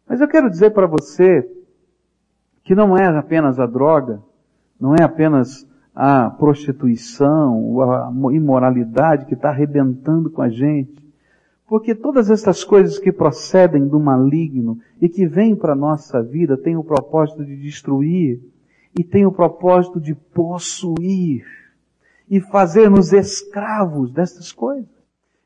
Mas 0.08 0.22
eu 0.22 0.28
quero 0.28 0.48
dizer 0.48 0.70
para 0.70 0.86
você 0.86 1.46
que 2.66 2.74
não 2.74 2.98
é 2.98 3.06
apenas 3.06 3.60
a 3.60 3.64
droga, 3.64 4.20
não 4.78 4.92
é 4.96 5.00
apenas 5.00 5.64
a 5.94 6.28
prostituição, 6.28 7.80
a 7.80 8.12
imoralidade 8.34 9.24
que 9.26 9.34
está 9.34 9.50
arrebentando 9.50 10.28
com 10.28 10.42
a 10.42 10.48
gente. 10.48 11.06
Porque 11.68 11.94
todas 11.94 12.28
essas 12.28 12.64
coisas 12.64 12.98
que 12.98 13.12
procedem 13.12 13.86
do 13.86 14.00
maligno 14.00 14.80
e 15.00 15.08
que 15.08 15.28
vêm 15.28 15.54
para 15.54 15.74
a 15.74 15.76
nossa 15.76 16.20
vida 16.20 16.56
têm 16.56 16.76
o 16.76 16.82
propósito 16.82 17.44
de 17.44 17.56
destruir 17.56 18.42
e 18.98 19.04
têm 19.04 19.24
o 19.24 19.32
propósito 19.32 20.00
de 20.00 20.16
possuir 20.16 21.44
e 22.28 22.40
fazer-nos 22.40 23.12
escravos 23.12 24.10
dessas 24.12 24.50
coisas. 24.50 24.90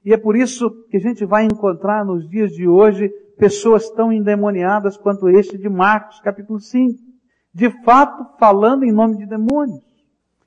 E 0.02 0.14
é 0.14 0.16
por 0.16 0.36
isso 0.36 0.70
que 0.90 0.96
a 0.96 1.00
gente 1.00 1.26
vai 1.26 1.44
encontrar 1.44 2.02
nos 2.02 2.26
dias 2.26 2.50
de 2.52 2.66
hoje 2.66 3.10
pessoas 3.36 3.90
tão 3.90 4.10
endemoniadas 4.10 4.96
quanto 4.96 5.28
este 5.28 5.58
de 5.58 5.68
Marcos, 5.68 6.18
capítulo 6.20 6.58
5. 6.58 7.09
De 7.52 7.70
fato, 7.82 8.38
falando 8.38 8.84
em 8.84 8.92
nome 8.92 9.16
de 9.16 9.26
demônios. 9.26 9.82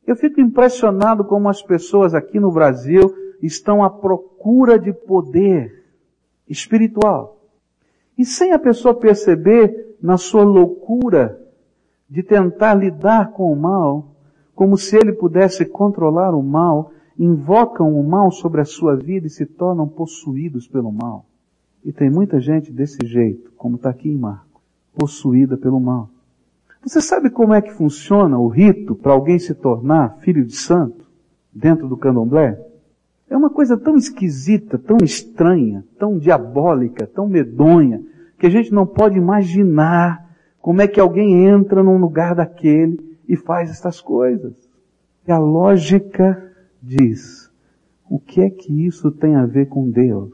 Eu 0.06 0.16
fico 0.16 0.42
impressionado 0.42 1.24
como 1.24 1.50
as 1.50 1.62
pessoas 1.62 2.14
aqui 2.14 2.40
no 2.40 2.52
Brasil 2.52 3.14
estão 3.42 3.84
à 3.84 3.90
procura 3.90 4.78
de 4.78 4.94
poder 4.94 5.84
espiritual. 6.48 7.42
E 8.18 8.26
sem 8.26 8.52
a 8.52 8.60
pessoa 8.60 8.94
perceber, 8.94 9.98
na 10.02 10.18
sua 10.18 10.44
loucura 10.44 11.40
de 12.10 12.22
tentar 12.22 12.76
lidar 12.76 13.32
com 13.32 13.52
o 13.52 13.56
mal, 13.56 14.14
como 14.54 14.78
se 14.78 14.98
ele 14.98 15.14
pudesse 15.14 15.66
controlar 15.66 16.36
o 16.36 16.44
mal, 16.44 16.92
invocam 17.18 17.98
o 17.98 18.08
mal 18.08 18.30
sobre 18.32 18.62
a 18.62 18.66
sua 18.66 18.96
vida 18.96 19.28
e 19.28 19.30
se 19.30 19.46
tornam 19.46 19.88
possuídos 19.88 20.68
pelo 20.68 20.92
mal. 20.92 21.26
E 21.84 21.92
tem 21.92 22.10
muita 22.10 22.40
gente 22.40 22.72
desse 22.72 23.06
jeito, 23.06 23.52
como 23.58 23.78
está 23.78 23.90
aqui 23.90 24.10
em 24.10 24.18
Marco, 24.18 24.62
possuída 24.94 25.58
pelo 25.58 25.80
mal. 25.80 26.10
Você 26.86 27.00
sabe 27.00 27.30
como 27.30 27.54
é 27.54 27.62
que 27.62 27.72
funciona 27.72 28.38
o 28.38 28.50
rito 28.50 28.94
para 28.94 29.14
alguém 29.14 29.40
se 29.40 29.56
tornar 29.56 30.18
filho 30.20 30.44
de 30.44 30.54
santo 30.54 31.10
dentro 31.54 31.88
do 31.88 31.96
candomblé? 31.96 32.60
É 33.30 33.38
uma 33.38 33.50
coisa 33.50 33.78
tão 33.78 33.96
esquisita, 33.96 34.78
tão 34.78 34.98
estranha, 35.02 35.86
tão 35.98 36.18
diabólica, 36.18 37.08
tão 37.08 37.28
medonha, 37.28 38.04
que 38.38 38.46
a 38.46 38.50
gente 38.50 38.74
não 38.74 38.86
pode 38.86 39.18
imaginar 39.18 40.30
como 40.60 40.82
é 40.82 40.88
que 40.88 41.00
alguém 41.00 41.48
entra 41.48 41.82
num 41.82 41.98
lugar 41.98 42.36
daquele 42.36 43.18
e 43.30 43.38
faz 43.38 43.70
essas 43.70 44.02
coisas. 44.02 44.54
E 45.26 45.32
a 45.32 45.40
lógica 45.40 46.52
diz, 46.82 47.50
o 48.10 48.20
que 48.20 48.42
é 48.42 48.50
que 48.50 48.86
isso 48.86 49.10
tem 49.10 49.36
a 49.36 49.46
ver 49.46 49.68
com 49.68 49.90
Deus? 49.90 50.34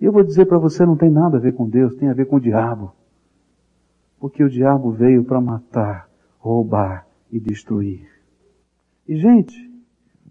Eu 0.00 0.12
vou 0.12 0.22
dizer 0.22 0.46
para 0.46 0.58
você, 0.58 0.86
não 0.86 0.96
tem 0.96 1.10
nada 1.10 1.38
a 1.38 1.40
ver 1.40 1.54
com 1.54 1.68
Deus, 1.68 1.96
tem 1.96 2.08
a 2.08 2.14
ver 2.14 2.26
com 2.26 2.36
o 2.36 2.40
diabo. 2.40 2.92
Porque 4.24 4.42
o 4.42 4.48
diabo 4.48 4.90
veio 4.90 5.22
para 5.22 5.38
matar, 5.38 6.08
roubar 6.38 7.06
e 7.30 7.38
destruir. 7.38 8.08
E 9.06 9.16
gente, 9.16 9.54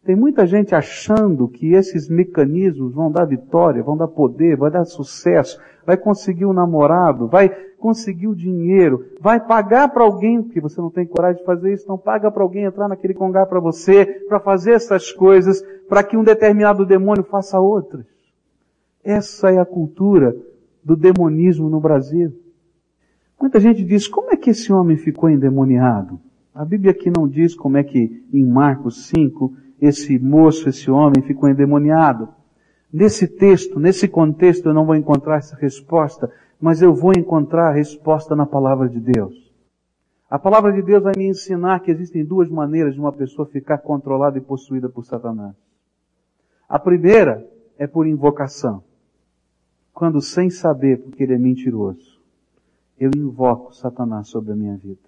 tem 0.03 0.15
muita 0.15 0.47
gente 0.47 0.73
achando 0.73 1.47
que 1.47 1.73
esses 1.73 2.09
mecanismos 2.09 2.91
vão 2.91 3.11
dar 3.11 3.25
vitória, 3.25 3.83
vão 3.83 3.95
dar 3.95 4.07
poder, 4.07 4.57
vai 4.57 4.71
dar 4.71 4.83
sucesso, 4.83 5.61
vai 5.85 5.95
conseguir 5.95 6.47
um 6.47 6.53
namorado, 6.53 7.27
vai 7.27 7.49
conseguir 7.77 8.25
o 8.25 8.35
dinheiro, 8.35 9.05
vai 9.21 9.39
pagar 9.39 9.89
para 9.89 10.03
alguém, 10.03 10.41
porque 10.41 10.59
você 10.59 10.81
não 10.81 10.89
tem 10.89 11.05
coragem 11.05 11.41
de 11.41 11.45
fazer 11.45 11.71
isso, 11.71 11.87
não 11.87 11.99
paga 11.99 12.31
para 12.31 12.41
alguém 12.41 12.63
entrar 12.63 12.87
naquele 12.87 13.13
congá 13.13 13.45
para 13.45 13.59
você, 13.59 14.05
para 14.27 14.39
fazer 14.39 14.71
essas 14.71 15.11
coisas, 15.11 15.61
para 15.87 16.03
que 16.03 16.17
um 16.17 16.23
determinado 16.23 16.83
demônio 16.83 17.23
faça 17.23 17.59
outras. 17.59 18.07
Essa 19.03 19.51
é 19.51 19.59
a 19.59 19.65
cultura 19.65 20.35
do 20.83 20.95
demonismo 20.95 21.69
no 21.69 21.79
Brasil. 21.79 22.33
Muita 23.39 23.59
gente 23.59 23.83
diz, 23.83 24.07
como 24.07 24.31
é 24.31 24.37
que 24.37 24.49
esse 24.49 24.71
homem 24.71 24.97
ficou 24.97 25.29
endemoniado? 25.29 26.19
A 26.53 26.63
Bíblia 26.63 26.91
aqui 26.91 27.09
não 27.09 27.27
diz 27.27 27.55
como 27.55 27.77
é 27.77 27.83
que 27.83 28.23
em 28.31 28.45
Marcos 28.45 29.07
5 29.07 29.53
esse 29.81 30.17
moço, 30.19 30.69
esse 30.69 30.89
homem 30.89 31.21
ficou 31.21 31.49
endemoniado. 31.49 32.29
Nesse 32.91 33.27
texto, 33.27 33.79
nesse 33.79 34.07
contexto, 34.07 34.67
eu 34.67 34.73
não 34.73 34.85
vou 34.85 34.95
encontrar 34.95 35.37
essa 35.37 35.55
resposta, 35.55 36.31
mas 36.61 36.81
eu 36.81 36.93
vou 36.93 37.11
encontrar 37.17 37.69
a 37.69 37.73
resposta 37.73 38.35
na 38.35 38.45
palavra 38.45 38.87
de 38.87 38.99
Deus. 38.99 39.51
A 40.29 40.39
palavra 40.39 40.71
de 40.71 40.81
Deus 40.81 41.03
vai 41.03 41.13
me 41.17 41.27
ensinar 41.27 41.81
que 41.81 41.91
existem 41.91 42.23
duas 42.23 42.49
maneiras 42.49 42.93
de 42.93 42.99
uma 42.99 43.11
pessoa 43.11 43.47
ficar 43.47 43.79
controlada 43.79 44.37
e 44.37 44.41
possuída 44.41 44.87
por 44.89 45.03
Satanás. 45.05 45.55
A 46.69 46.79
primeira 46.79 47.45
é 47.77 47.85
por 47.85 48.07
invocação. 48.07 48.83
Quando 49.93 50.21
sem 50.21 50.49
saber, 50.49 51.01
porque 51.01 51.23
ele 51.23 51.33
é 51.33 51.37
mentiroso, 51.37 52.12
eu 52.99 53.11
invoco 53.15 53.73
Satanás 53.75 54.27
sobre 54.27 54.51
a 54.51 54.55
minha 54.55 54.75
vida. 54.77 55.01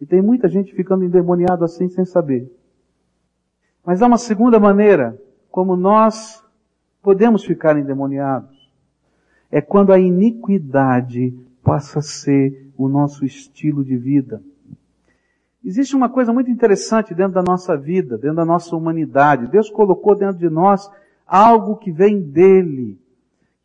E 0.00 0.06
tem 0.06 0.22
muita 0.22 0.48
gente 0.48 0.74
ficando 0.74 1.04
endemoniado 1.04 1.64
assim 1.64 1.88
sem 1.88 2.04
saber. 2.04 2.50
Mas 3.84 4.02
há 4.02 4.06
uma 4.06 4.18
segunda 4.18 4.60
maneira 4.60 5.20
como 5.50 5.76
nós 5.76 6.44
podemos 7.02 7.44
ficar 7.44 7.76
endemoniados. 7.78 8.70
É 9.50 9.60
quando 9.60 9.92
a 9.92 9.98
iniquidade 9.98 11.34
passa 11.62 11.98
a 11.98 12.02
ser 12.02 12.70
o 12.76 12.88
nosso 12.88 13.24
estilo 13.24 13.84
de 13.84 13.96
vida. 13.96 14.42
Existe 15.64 15.96
uma 15.96 16.08
coisa 16.08 16.32
muito 16.32 16.50
interessante 16.50 17.14
dentro 17.14 17.34
da 17.34 17.42
nossa 17.42 17.76
vida, 17.76 18.16
dentro 18.16 18.36
da 18.36 18.44
nossa 18.44 18.76
humanidade. 18.76 19.48
Deus 19.48 19.68
colocou 19.68 20.14
dentro 20.14 20.38
de 20.38 20.48
nós 20.48 20.88
algo 21.26 21.76
que 21.76 21.90
vem 21.90 22.20
dele, 22.20 22.98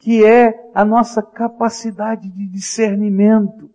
que 0.03 0.25
é 0.25 0.69
a 0.75 0.83
nossa 0.83 1.23
capacidade 1.23 2.27
de 2.29 2.45
discernimento. 2.45 3.69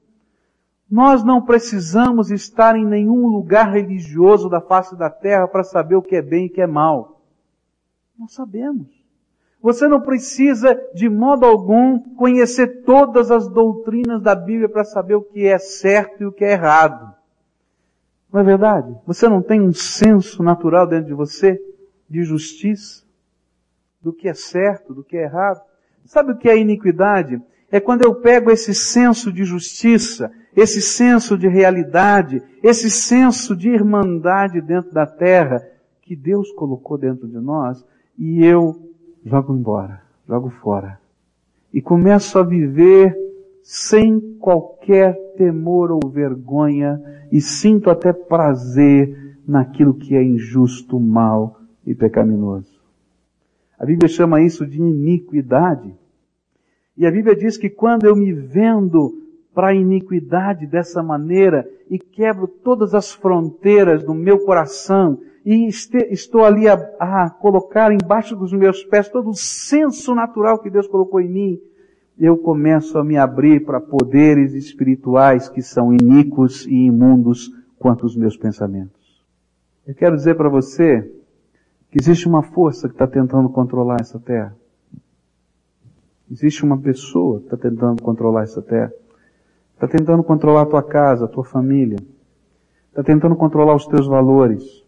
Nós 0.90 1.24
não 1.24 1.40
precisamos 1.40 2.30
estar 2.30 2.76
em 2.76 2.84
nenhum 2.84 3.26
lugar 3.28 3.72
religioso 3.72 4.46
da 4.46 4.60
face 4.60 4.94
da 4.94 5.08
terra 5.08 5.48
para 5.48 5.64
saber 5.64 5.96
o 5.96 6.02
que 6.02 6.16
é 6.16 6.20
bem 6.20 6.44
e 6.44 6.48
o 6.50 6.52
que 6.52 6.60
é 6.60 6.66
mal. 6.66 7.22
Nós 8.18 8.34
sabemos. 8.34 8.88
Você 9.62 9.88
não 9.88 10.02
precisa, 10.02 10.78
de 10.94 11.08
modo 11.08 11.46
algum, 11.46 11.98
conhecer 12.14 12.82
todas 12.84 13.30
as 13.30 13.48
doutrinas 13.48 14.22
da 14.22 14.34
Bíblia 14.34 14.68
para 14.68 14.84
saber 14.84 15.14
o 15.14 15.22
que 15.22 15.46
é 15.46 15.58
certo 15.58 16.22
e 16.22 16.26
o 16.26 16.32
que 16.32 16.44
é 16.44 16.52
errado. 16.52 17.14
Não 18.30 18.40
é 18.40 18.44
verdade? 18.44 18.94
Você 19.06 19.30
não 19.30 19.40
tem 19.40 19.62
um 19.62 19.72
senso 19.72 20.42
natural 20.42 20.86
dentro 20.86 21.06
de 21.06 21.14
você 21.14 21.58
de 22.08 22.22
justiça, 22.22 23.02
do 24.02 24.12
que 24.12 24.28
é 24.28 24.34
certo, 24.34 24.92
do 24.92 25.02
que 25.02 25.16
é 25.16 25.22
errado. 25.22 25.66
Sabe 26.04 26.32
o 26.32 26.36
que 26.36 26.48
é 26.48 26.58
iniquidade? 26.58 27.40
É 27.70 27.78
quando 27.78 28.02
eu 28.02 28.14
pego 28.14 28.50
esse 28.50 28.74
senso 28.74 29.30
de 29.30 29.44
justiça, 29.44 30.30
esse 30.56 30.80
senso 30.80 31.36
de 31.36 31.46
realidade, 31.46 32.42
esse 32.62 32.90
senso 32.90 33.54
de 33.54 33.68
irmandade 33.68 34.60
dentro 34.60 34.92
da 34.92 35.06
terra 35.06 35.62
que 36.02 36.16
Deus 36.16 36.50
colocou 36.52 36.96
dentro 36.96 37.28
de 37.28 37.38
nós 37.38 37.84
e 38.18 38.44
eu 38.44 38.74
jogo 39.24 39.54
embora, 39.54 40.02
jogo 40.26 40.48
fora. 40.48 40.98
E 41.72 41.82
começo 41.82 42.38
a 42.38 42.42
viver 42.42 43.14
sem 43.62 44.18
qualquer 44.40 45.14
temor 45.36 45.90
ou 45.92 46.08
vergonha 46.08 46.98
e 47.30 47.40
sinto 47.40 47.90
até 47.90 48.12
prazer 48.12 49.36
naquilo 49.46 49.94
que 49.94 50.16
é 50.16 50.22
injusto, 50.22 50.98
mal 50.98 51.60
e 51.86 51.94
pecaminoso. 51.94 52.77
A 53.78 53.86
Bíblia 53.86 54.08
chama 54.08 54.42
isso 54.42 54.66
de 54.66 54.78
iniquidade. 54.80 55.94
E 56.96 57.06
a 57.06 57.10
Bíblia 57.10 57.36
diz 57.36 57.56
que 57.56 57.70
quando 57.70 58.06
eu 58.06 58.16
me 58.16 58.32
vendo 58.32 59.22
para 59.54 59.68
a 59.68 59.74
iniquidade 59.74 60.66
dessa 60.66 61.02
maneira 61.02 61.68
e 61.88 61.98
quebro 61.98 62.48
todas 62.48 62.94
as 62.94 63.12
fronteiras 63.12 64.02
do 64.02 64.14
meu 64.14 64.40
coração 64.40 65.20
e 65.44 65.68
estou 65.68 66.44
ali 66.44 66.68
a, 66.68 66.74
a 66.98 67.30
colocar 67.30 67.92
embaixo 67.92 68.36
dos 68.36 68.52
meus 68.52 68.84
pés 68.84 69.08
todo 69.08 69.30
o 69.30 69.34
senso 69.34 70.14
natural 70.14 70.58
que 70.58 70.70
Deus 70.70 70.86
colocou 70.86 71.20
em 71.20 71.28
mim, 71.28 71.60
eu 72.18 72.36
começo 72.36 72.98
a 72.98 73.04
me 73.04 73.16
abrir 73.16 73.64
para 73.64 73.80
poderes 73.80 74.52
espirituais 74.54 75.48
que 75.48 75.62
são 75.62 75.92
iníquos 75.92 76.66
e 76.66 76.86
imundos 76.86 77.50
quanto 77.78 78.04
os 78.04 78.16
meus 78.16 78.36
pensamentos. 78.36 79.24
Eu 79.86 79.94
quero 79.94 80.16
dizer 80.16 80.36
para 80.36 80.48
você 80.48 81.08
que 81.90 81.98
existe 81.98 82.28
uma 82.28 82.42
força 82.42 82.88
que 82.88 82.94
está 82.94 83.06
tentando 83.06 83.48
controlar 83.48 83.96
essa 84.00 84.18
terra. 84.18 84.54
Existe 86.30 86.62
uma 86.62 86.76
pessoa 86.76 87.38
que 87.38 87.46
está 87.46 87.56
tentando 87.56 88.02
controlar 88.02 88.42
essa 88.42 88.60
terra. 88.60 88.92
Está 89.74 89.88
tentando 89.88 90.22
controlar 90.22 90.62
a 90.62 90.66
tua 90.66 90.82
casa, 90.82 91.24
a 91.24 91.28
tua 91.28 91.44
família. 91.44 91.98
Está 92.90 93.02
tentando 93.02 93.34
controlar 93.34 93.74
os 93.74 93.86
teus 93.86 94.06
valores. 94.06 94.84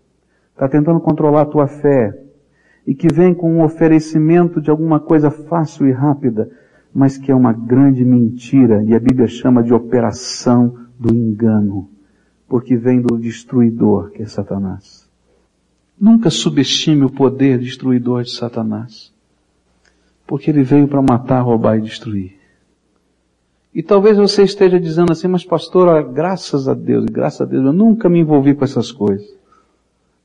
Está 0.52 0.69
tentando 0.69 1.00
controlar 1.00 1.42
a 1.42 1.47
tua 1.47 1.66
fé. 1.66 2.23
E 2.87 2.95
que 2.95 3.09
vem 3.12 3.33
com 3.33 3.50
um 3.50 3.62
oferecimento 3.62 4.61
de 4.61 4.71
alguma 4.71 5.00
coisa 5.00 5.30
fácil 5.30 5.87
e 5.87 5.92
rápida, 5.92 6.50
mas 6.92 7.16
que 7.16 7.30
é 7.30 7.35
uma 7.35 7.52
grande 7.52 8.04
mentira. 8.04 8.83
E 8.83 8.95
a 8.95 9.00
Bíblia 9.00 9.26
chama 9.26 9.62
de 9.62 9.73
operação 9.73 10.76
do 10.99 11.14
engano. 11.14 11.88
Porque 12.47 12.76
vem 12.76 13.00
do 13.00 13.16
destruidor, 13.16 14.11
que 14.11 14.23
é 14.23 14.26
Satanás. 14.26 15.00
Nunca 16.00 16.30
subestime 16.30 17.04
o 17.04 17.11
poder 17.11 17.59
destruidor 17.59 18.23
de 18.23 18.30
Satanás 18.30 19.11
porque 20.30 20.49
ele 20.49 20.62
veio 20.62 20.87
para 20.87 21.02
matar, 21.02 21.40
roubar 21.40 21.76
e 21.76 21.80
destruir. 21.80 22.37
E 23.75 23.83
talvez 23.83 24.16
você 24.16 24.45
esteja 24.45 24.78
dizendo 24.78 25.11
assim, 25.11 25.26
mas 25.26 25.45
pastor, 25.45 26.04
graças 26.12 26.69
a 26.69 26.75
Deus, 26.75 27.07
graças 27.07 27.40
a 27.40 27.45
Deus, 27.45 27.64
eu 27.64 27.73
nunca 27.73 28.09
me 28.09 28.21
envolvi 28.21 28.54
com 28.54 28.62
essas 28.62 28.92
coisas. 28.92 29.28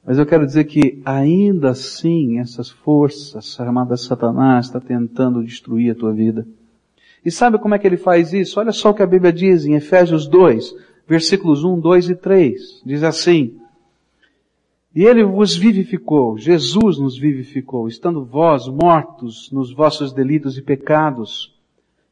Mas 0.05 0.19
eu 0.19 0.25
quero 0.27 0.45
dizer 0.45 0.65
que 0.65 1.01
ainda 1.03 1.71
assim 1.71 2.37
essas 2.37 2.69
forças 2.69 3.55
chamadas 3.55 4.05
Satanás 4.05 4.67
está 4.67 4.79
tentando 4.79 5.43
destruir 5.43 5.89
a 5.89 5.95
tua 5.95 6.13
vida. 6.13 6.45
E 7.25 7.31
sabe 7.31 7.57
como 7.57 7.73
é 7.73 7.79
que 7.79 7.87
ele 7.87 7.97
faz 7.97 8.31
isso? 8.31 8.59
Olha 8.59 8.71
só 8.71 8.91
o 8.91 8.93
que 8.93 9.01
a 9.01 9.07
Bíblia 9.07 9.33
diz 9.33 9.65
em 9.65 9.73
Efésios 9.73 10.27
2, 10.27 10.71
versículos 11.07 11.63
1, 11.63 11.79
2 11.79 12.09
e 12.11 12.15
3. 12.15 12.83
Diz 12.85 13.01
assim, 13.01 13.55
E 14.95 15.03
ele 15.03 15.25
vos 15.25 15.57
vivificou, 15.57 16.37
Jesus 16.37 16.97
nos 16.97 17.17
vivificou, 17.17 17.85
estando 17.85 18.23
vós 18.23 18.65
mortos 18.69 19.51
nos 19.51 19.73
vossos 19.73 20.13
delitos 20.13 20.57
e 20.57 20.61
pecados, 20.61 21.53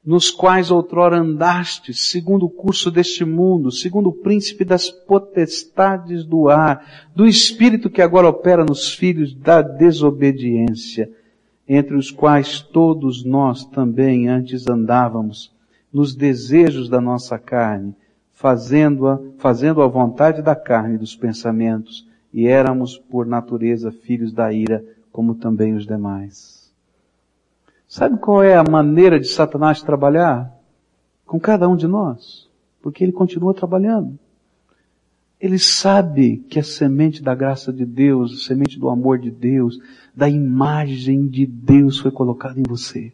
nos 0.05 0.29
quais 0.29 0.69
outrora 0.69 1.17
andastes, 1.17 2.09
segundo 2.11 2.45
o 2.45 2.49
curso 2.49 2.91
deste 2.91 3.23
mundo, 3.23 3.71
segundo 3.71 4.09
o 4.09 4.13
príncipe 4.13 4.65
das 4.65 4.89
potestades 4.89 6.25
do 6.25 6.49
ar, 6.49 7.07
do 7.15 7.25
espírito 7.25 7.89
que 7.89 8.01
agora 8.01 8.27
opera 8.27 8.65
nos 8.65 8.93
filhos 8.93 9.33
da 9.33 9.61
desobediência, 9.61 11.09
entre 11.65 11.95
os 11.95 12.11
quais 12.11 12.59
todos 12.59 13.23
nós 13.23 13.63
também 13.63 14.27
antes 14.27 14.67
andávamos, 14.67 15.53
nos 15.91 16.13
desejos 16.13 16.89
da 16.89 16.99
nossa 16.99 17.39
carne, 17.39 17.95
fazendo-a, 18.33 19.21
fazendo 19.37 19.81
a 19.81 19.87
vontade 19.87 20.41
da 20.41 20.53
carne 20.53 20.95
e 20.95 20.97
dos 20.97 21.15
pensamentos, 21.15 22.05
e 22.33 22.47
éramos 22.47 22.97
por 22.97 23.25
natureza 23.25 23.91
filhos 23.91 24.33
da 24.33 24.51
ira, 24.51 24.83
como 25.11 25.35
também 25.35 25.75
os 25.75 25.85
demais. 25.85 26.73
Sabe 27.87 28.17
qual 28.17 28.41
é 28.41 28.55
a 28.55 28.63
maneira 28.63 29.19
de 29.19 29.27
Satanás 29.27 29.83
trabalhar? 29.83 30.51
Com 31.27 31.39
cada 31.39 31.69
um 31.69 31.75
de 31.75 31.85
nós. 31.85 32.49
Porque 32.81 33.03
ele 33.03 33.11
continua 33.11 33.53
trabalhando. 33.53 34.17
Ele 35.39 35.59
sabe 35.59 36.37
que 36.49 36.57
a 36.57 36.63
semente 36.63 37.21
da 37.21 37.35
graça 37.35 37.71
de 37.71 37.85
Deus, 37.85 38.33
a 38.33 38.47
semente 38.47 38.79
do 38.79 38.89
amor 38.89 39.19
de 39.19 39.29
Deus, 39.29 39.79
da 40.15 40.27
imagem 40.27 41.27
de 41.27 41.45
Deus 41.45 41.99
foi 41.99 42.09
colocada 42.09 42.59
em 42.59 42.63
você. 42.63 43.13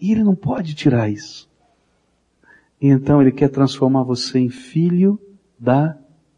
E 0.00 0.10
ele 0.10 0.24
não 0.24 0.34
pode 0.34 0.74
tirar 0.74 1.08
isso. 1.08 1.48
E 2.80 2.88
então 2.88 3.20
ele 3.20 3.32
quer 3.32 3.48
transformar 3.48 4.02
você 4.02 4.38
em 4.38 4.48
filho 4.48 5.18
da 5.58 5.96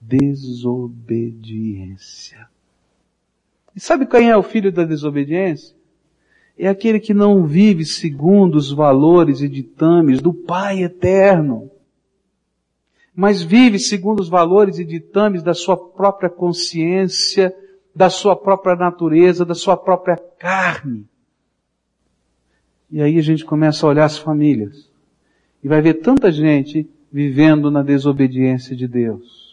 desobediência. 0.08 2.48
E 3.76 3.80
sabe 3.80 4.06
quem 4.06 4.30
é 4.30 4.36
o 4.36 4.42
filho 4.42 4.72
da 4.72 4.84
desobediência? 4.84 5.76
É 6.58 6.66
aquele 6.66 6.98
que 6.98 7.14
não 7.14 7.46
vive 7.46 7.84
segundo 7.84 8.56
os 8.56 8.72
valores 8.72 9.42
e 9.42 9.48
ditames 9.48 10.20
do 10.20 10.32
Pai 10.32 10.82
eterno, 10.82 11.70
mas 13.14 13.42
vive 13.42 13.78
segundo 13.78 14.20
os 14.20 14.28
valores 14.28 14.78
e 14.78 14.84
ditames 14.84 15.42
da 15.42 15.54
sua 15.54 15.76
própria 15.76 16.30
consciência, 16.30 17.54
da 17.94 18.08
sua 18.08 18.34
própria 18.34 18.74
natureza, 18.74 19.44
da 19.44 19.54
sua 19.54 19.76
própria 19.76 20.16
carne. 20.16 21.04
E 22.90 23.02
aí 23.02 23.18
a 23.18 23.22
gente 23.22 23.44
começa 23.44 23.84
a 23.84 23.90
olhar 23.90 24.06
as 24.06 24.16
famílias 24.16 24.88
e 25.62 25.68
vai 25.68 25.82
ver 25.82 25.92
tanta 25.94 26.32
gente 26.32 26.88
vivendo 27.12 27.70
na 27.70 27.82
desobediência 27.82 28.74
de 28.74 28.88
Deus. 28.88 29.47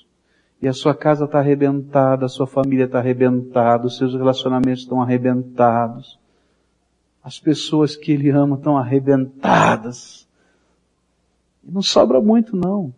E 0.62 0.68
a 0.68 0.74
sua 0.74 0.96
casa 0.96 1.26
está 1.26 1.40
arrebentada, 1.40 2.26
a 2.26 2.30
sua 2.30 2.48
família 2.48 2.86
está 2.86 3.00
arrebentada, 3.00 3.86
os 3.86 3.98
seus 3.98 4.14
relacionamentos 4.14 4.82
estão 4.82 5.02
arrebentados. 5.02 6.20
As 7.24 7.40
pessoas 7.40 7.96
que 7.96 8.12
ele 8.12 8.30
ama 8.30 8.56
estão 8.56 8.78
arrebentadas. 8.78 10.28
Não 11.64 11.82
sobra 11.82 12.22
muito 12.22 12.56
não. 12.56 12.94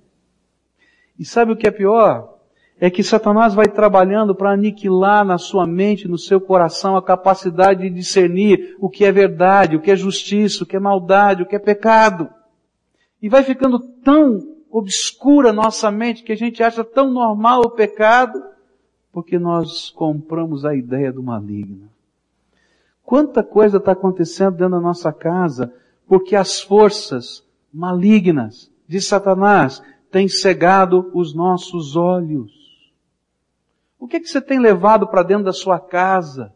E 1.18 1.26
sabe 1.26 1.52
o 1.52 1.56
que 1.56 1.68
é 1.68 1.72
pior? 1.72 2.36
É 2.80 2.90
que 2.92 3.04
Satanás 3.04 3.56
vai 3.56 3.68
trabalhando 3.68 4.36
para 4.36 4.52
aniquilar 4.52 5.26
na 5.26 5.38
sua 5.38 5.66
mente, 5.66 6.08
no 6.08 6.18
seu 6.18 6.40
coração, 6.40 6.96
a 6.96 7.02
capacidade 7.02 7.82
de 7.82 7.90
discernir 7.90 8.76
o 8.80 8.88
que 8.90 9.04
é 9.04 9.12
verdade, 9.12 9.76
o 9.76 9.82
que 9.82 9.90
é 9.90 9.96
justiça, 9.96 10.64
o 10.64 10.68
que 10.68 10.76
é 10.76 10.80
maldade, 10.80 11.42
o 11.42 11.46
que 11.46 11.56
é 11.56 11.60
pecado. 11.60 12.30
E 13.20 13.30
vai 13.30 13.44
ficando 13.44 13.80
tão 13.80 14.57
obscura 14.72 15.54
nossa 15.54 15.90
mente 15.90 16.24
que 16.24 16.32
a 16.32 16.38
gente 16.38 16.62
acha 16.62 16.84
tão 16.84 17.12
normal 17.12 17.62
o 17.62 17.72
pecado, 17.72 18.44
porque 19.12 19.40
nós 19.40 19.90
compramos 19.90 20.66
a 20.66 20.76
ideia 20.76 21.12
do 21.12 21.24
maligno. 21.24 21.90
Quanta 23.04 23.42
coisa 23.42 23.78
está 23.78 23.94
acontecendo 23.94 24.58
dentro 24.58 24.72
da 24.72 24.82
nossa 24.82 25.14
casa, 25.14 25.74
porque 26.08 26.36
as 26.36 26.62
forças 26.62 27.44
malignas 27.74 28.72
de 28.88 29.00
Satanás 29.00 29.82
têm 30.12 30.28
cegado 30.28 31.10
os 31.14 31.34
nossos 31.34 31.96
olhos. 31.96 32.52
O 34.00 34.08
que, 34.08 34.18
é 34.18 34.20
que 34.20 34.28
você 34.28 34.42
tem 34.42 34.60
levado 34.60 35.08
para 35.08 35.24
dentro 35.24 35.46
da 35.46 35.54
sua 35.54 35.80
casa? 35.80 36.54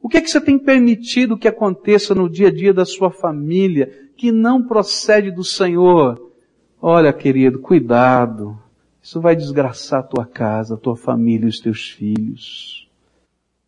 O 0.00 0.08
que 0.08 0.16
é 0.16 0.20
que 0.20 0.28
você 0.28 0.40
tem 0.40 0.58
permitido 0.58 1.38
que 1.38 1.46
aconteça 1.46 2.14
no 2.14 2.28
dia 2.28 2.48
a 2.48 2.52
dia 2.52 2.74
da 2.74 2.84
sua 2.84 3.10
família, 3.10 4.10
que 4.16 4.32
não 4.32 4.66
procede 4.66 5.30
do 5.30 5.44
Senhor? 5.44 6.31
Olha, 6.84 7.12
querido, 7.12 7.60
cuidado. 7.60 8.58
Isso 9.00 9.20
vai 9.20 9.36
desgraçar 9.36 10.00
a 10.00 10.02
tua 10.02 10.26
casa, 10.26 10.74
a 10.74 10.76
tua 10.76 10.96
família 10.96 11.46
e 11.46 11.48
os 11.48 11.60
teus 11.60 11.88
filhos. 11.88 12.90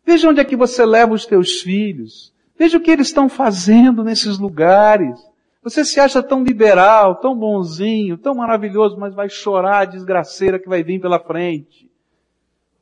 Veja 0.05 0.29
onde 0.29 0.41
é 0.41 0.43
que 0.43 0.57
você 0.57 0.85
leva 0.85 1.13
os 1.13 1.25
teus 1.25 1.61
filhos. 1.61 2.33
Veja 2.59 2.77
o 2.77 2.81
que 2.81 2.91
eles 2.91 3.07
estão 3.07 3.29
fazendo 3.29 4.03
nesses 4.03 4.37
lugares. 4.37 5.17
Você 5.63 5.85
se 5.85 5.97
acha 5.97 6.21
tão 6.21 6.43
liberal, 6.43 7.15
tão 7.15 7.33
bonzinho, 7.33 8.17
tão 8.17 8.35
maravilhoso, 8.35 8.97
mas 8.99 9.15
vai 9.15 9.29
chorar 9.29 9.79
a 9.79 9.85
desgraceira 9.85 10.59
que 10.59 10.67
vai 10.67 10.83
vir 10.83 10.99
pela 10.99 11.17
frente. 11.17 11.89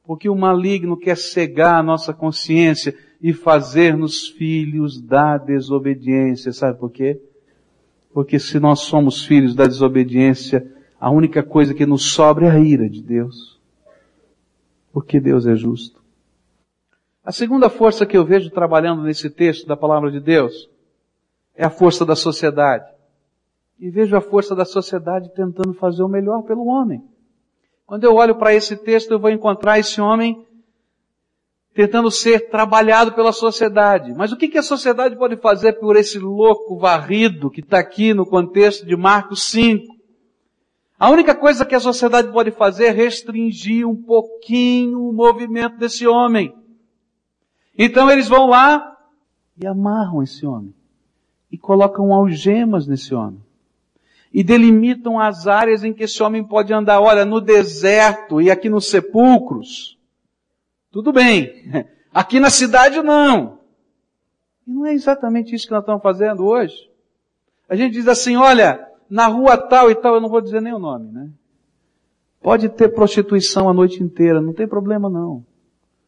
Porque 0.03 0.27
o 0.27 0.35
maligno 0.35 0.97
quer 0.97 1.15
cegar 1.15 1.75
a 1.75 1.83
nossa 1.83 2.11
consciência 2.11 2.97
e 3.21 3.33
fazer-nos 3.33 4.29
filhos 4.29 4.99
da 4.99 5.37
desobediência. 5.37 6.51
Sabe 6.51 6.79
por 6.79 6.89
quê? 6.89 7.21
Porque 8.13 8.37
se 8.37 8.59
nós 8.59 8.81
somos 8.81 9.25
filhos 9.25 9.55
da 9.55 9.65
desobediência, 9.65 10.71
a 10.99 11.09
única 11.09 11.41
coisa 11.41 11.73
que 11.73 11.85
nos 11.85 12.13
sobra 12.13 12.47
é 12.47 12.51
a 12.51 12.59
ira 12.59 12.87
de 12.87 13.01
Deus. 13.01 13.59
Porque 14.91 15.19
Deus 15.19 15.47
é 15.47 15.55
justo. 15.55 16.01
A 17.25 17.31
segunda 17.31 17.69
força 17.69 18.05
que 18.05 18.15
eu 18.15 18.23
vejo 18.23 18.51
trabalhando 18.51 19.01
nesse 19.01 19.29
texto 19.29 19.65
da 19.65 19.75
palavra 19.75 20.11
de 20.11 20.19
Deus 20.19 20.69
é 21.55 21.65
a 21.65 21.69
força 21.69 22.05
da 22.05 22.15
sociedade. 22.15 22.91
E 23.79 23.89
vejo 23.89 24.15
a 24.15 24.21
força 24.21 24.55
da 24.55 24.65
sociedade 24.65 25.33
tentando 25.33 25.73
fazer 25.73 26.03
o 26.03 26.07
melhor 26.07 26.43
pelo 26.43 26.67
homem. 26.67 27.03
Quando 27.85 28.03
eu 28.03 28.15
olho 28.15 28.35
para 28.35 28.53
esse 28.53 28.77
texto, 28.77 29.11
eu 29.11 29.19
vou 29.19 29.29
encontrar 29.29 29.79
esse 29.79 29.99
homem 29.99 30.45
tentando 31.73 32.11
ser 32.11 32.49
trabalhado 32.49 33.13
pela 33.13 33.31
sociedade. 33.31 34.13
Mas 34.13 34.31
o 34.31 34.37
que, 34.37 34.57
a 34.57 34.63
sociedade 34.63 35.17
pode 35.17 35.37
fazer 35.37 35.73
por 35.73 35.95
esse 35.95 36.19
louco 36.19 36.77
varrido 36.77 37.49
que 37.49 37.61
está 37.61 37.79
aqui 37.79 38.13
no 38.13 38.25
contexto 38.25 38.85
de 38.85 38.95
Marcos 38.95 39.49
5? 39.49 39.93
A 40.99 41.09
única 41.09 41.33
coisa 41.33 41.65
que 41.65 41.75
a 41.75 41.79
sociedade 41.79 42.31
pode 42.31 42.51
fazer 42.51 42.85
é 42.85 42.91
restringir 42.91 43.87
um 43.87 43.95
pouquinho 43.95 45.01
o 45.01 45.11
movimento 45.11 45.77
desse 45.77 46.07
homem. 46.07 46.53
Então 47.77 48.09
eles 48.09 48.27
vão 48.27 48.47
lá 48.47 48.95
e 49.57 49.65
amarram 49.65 50.21
esse 50.21 50.45
homem. 50.45 50.73
E 51.51 51.57
colocam 51.57 52.13
algemas 52.13 52.87
nesse 52.87 53.13
homem. 53.13 53.41
E 54.31 54.43
delimitam 54.43 55.19
as 55.19 55.47
áreas 55.47 55.83
em 55.83 55.93
que 55.93 56.03
esse 56.03 56.21
homem 56.21 56.43
pode 56.43 56.71
andar. 56.71 57.01
Olha, 57.01 57.25
no 57.25 57.41
deserto 57.41 58.39
e 58.39 58.49
aqui 58.49 58.69
nos 58.69 58.89
sepulcros. 58.89 59.97
Tudo 60.93 61.11
bem. 61.11 61.51
Aqui 62.13 62.39
na 62.39 62.51
cidade 62.51 63.01
não. 63.01 63.57
E 64.65 64.71
não 64.71 64.85
é 64.85 64.93
exatamente 64.93 65.53
isso 65.53 65.65
que 65.65 65.71
nós 65.71 65.81
estamos 65.81 66.03
fazendo 66.03 66.45
hoje. 66.45 66.87
A 67.67 67.75
gente 67.75 67.93
diz 67.93 68.07
assim, 68.07 68.35
olha, 68.35 68.87
na 69.09 69.25
rua 69.25 69.57
tal 69.57 69.89
e 69.89 69.95
tal, 69.95 70.13
eu 70.13 70.21
não 70.21 70.29
vou 70.29 70.39
dizer 70.39 70.61
nem 70.61 70.71
o 70.71 70.79
nome, 70.79 71.11
né? 71.11 71.29
Pode 72.39 72.69
ter 72.69 72.89
prostituição 72.89 73.67
a 73.67 73.73
noite 73.73 74.03
inteira, 74.03 74.39
não 74.39 74.53
tem 74.53 74.67
problema 74.67 75.09
não. 75.09 75.43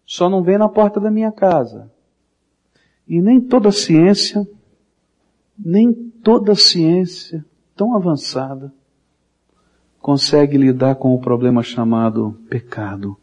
Só 0.06 0.30
não 0.30 0.44
vem 0.44 0.60
na 0.60 0.70
porta 0.70 1.00
da 1.00 1.10
minha 1.10 1.32
casa. 1.32 1.92
E 3.08 3.20
nem 3.20 3.42
toda 3.42 3.72
ciência, 3.72 4.48
nem 5.58 5.92
toda 5.94 6.54
ciência 6.54 7.44
tão 7.76 7.96
avançada 7.96 8.72
consegue 10.00 10.58
lidar 10.58 10.96
com 10.96 11.16
o 11.16 11.20
problema 11.20 11.64
chamado 11.64 12.38
pecado 12.48 13.18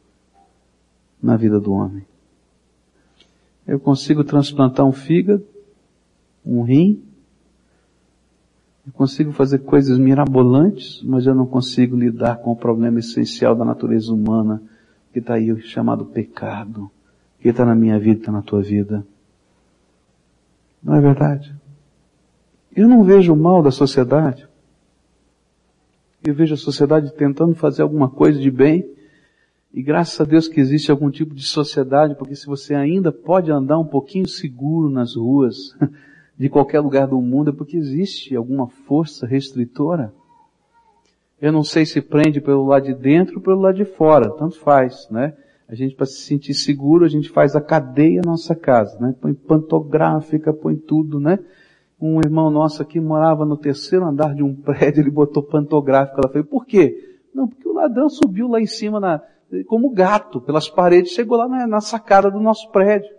na 1.23 1.37
vida 1.37 1.61
do 1.61 1.73
homem. 1.73 2.05
Eu 3.67 3.79
consigo 3.79 4.25
transplantar 4.25 4.85
um 4.85 4.93
fígado, 4.93 5.45
um 6.45 6.63
rim, 6.63 7.03
eu 8.85 8.93
consigo 8.93 9.31
fazer 9.31 9.61
coisas 9.61 9.97
mirabolantes, 9.97 11.01
mas 11.05 11.25
eu 11.25 11.35
não 11.35 11.47
consigo 11.47 11.97
lidar 11.97 12.39
com 12.39 12.51
o 12.51 12.57
problema 12.57 12.99
essencial 12.99 13.55
da 13.55 13.65
natureza 13.65 14.13
humana, 14.13 14.61
que 15.13 15.21
está 15.21 15.35
aí 15.35 15.61
chamado 15.63 16.05
pecado, 16.05 16.91
que 17.39 17.49
está 17.49 17.65
na 17.65 17.77
minha 17.77 17.99
vida, 17.99 18.21
está 18.21 18.33
na 18.33 18.43
tua 18.43 18.61
vida. 18.61 19.07
Não 20.83 20.97
é 20.97 21.01
verdade? 21.01 21.55
Eu 22.75 22.89
não 22.89 23.05
vejo 23.05 23.33
o 23.33 23.37
mal 23.37 23.63
da 23.63 23.71
sociedade. 23.71 24.49
Eu 26.25 26.35
vejo 26.35 26.55
a 26.55 26.57
sociedade 26.57 27.13
tentando 27.13 27.55
fazer 27.55 27.83
alguma 27.83 28.09
coisa 28.09 28.41
de 28.41 28.51
bem, 28.51 28.85
e 29.75 29.83
graças 29.83 30.21
a 30.21 30.25
Deus 30.25 30.49
que 30.49 30.61
existe 30.61 30.91
algum 30.91 31.11
tipo 31.11 31.35
de 31.35 31.45
sociedade, 31.45 32.15
porque 32.15 32.37
se 32.37 32.47
você 32.47 32.75
ainda 32.75 33.11
pode 33.11 33.51
andar 33.51 33.79
um 33.79 33.87
pouquinho 33.87 34.29
seguro 34.29 34.91
nas 34.91 35.17
ruas 35.17 35.75
de 36.37 36.51
qualquer 36.51 36.81
lugar 36.81 37.07
do 37.07 37.21
mundo, 37.21 37.51
é 37.51 37.55
porque 37.55 37.79
existe 37.79 38.37
alguma 38.37 38.69
força 38.69 39.27
restritora. 39.27 40.13
Eu 41.41 41.51
não 41.51 41.65
sei 41.65 41.87
se 41.87 42.03
prende 42.03 42.41
pelo 42.41 42.67
lado 42.67 42.85
de 42.85 42.95
dentro 42.95 43.37
ou 43.37 43.43
pelo 43.43 43.61
lado 43.61 43.77
de 43.77 43.87
fora, 43.87 44.31
tanto 44.31 44.59
faz, 44.61 45.09
né? 45.11 45.35
A 45.67 45.75
gente, 45.75 45.95
para 45.95 46.05
se 46.05 46.21
sentir 46.21 46.53
seguro, 46.53 47.07
a 47.07 47.09
gente 47.09 47.31
faz 47.31 47.57
a 47.57 47.61
cadeia 47.61 48.21
nossa 48.23 48.55
casa, 48.55 48.99
né? 49.01 49.15
Põe 49.19 49.33
pantográfica, 49.33 50.53
põe 50.53 50.77
tudo, 50.77 51.19
né? 51.19 51.39
Um 51.99 52.19
irmão 52.19 52.51
nosso 52.51 52.83
aqui 52.83 53.01
morava 53.01 53.47
no 53.47 53.57
terceiro 53.57 54.05
andar 54.05 54.35
de 54.35 54.43
um 54.43 54.53
prédio, 54.61 55.01
ele 55.01 55.11
botou 55.11 55.43
pantográfica. 55.43 56.21
Ela 56.23 56.31
falou, 56.31 56.47
por 56.47 56.67
quê? 56.67 57.17
Não, 57.35 57.49
porque 57.49 57.67
o 57.67 57.73
ladrão 57.73 58.11
subiu 58.11 58.49
lá 58.49 58.61
em 58.61 58.67
cima 58.67 59.01
na, 59.01 59.23
como 59.67 59.91
gato, 59.91 60.41
pelas 60.41 60.69
paredes, 60.69 61.13
chegou 61.13 61.37
lá 61.37 61.47
na, 61.47 61.67
na 61.67 61.81
sacada 61.81 62.31
do 62.31 62.41
nosso 62.41 62.71
prédio. 62.71 63.11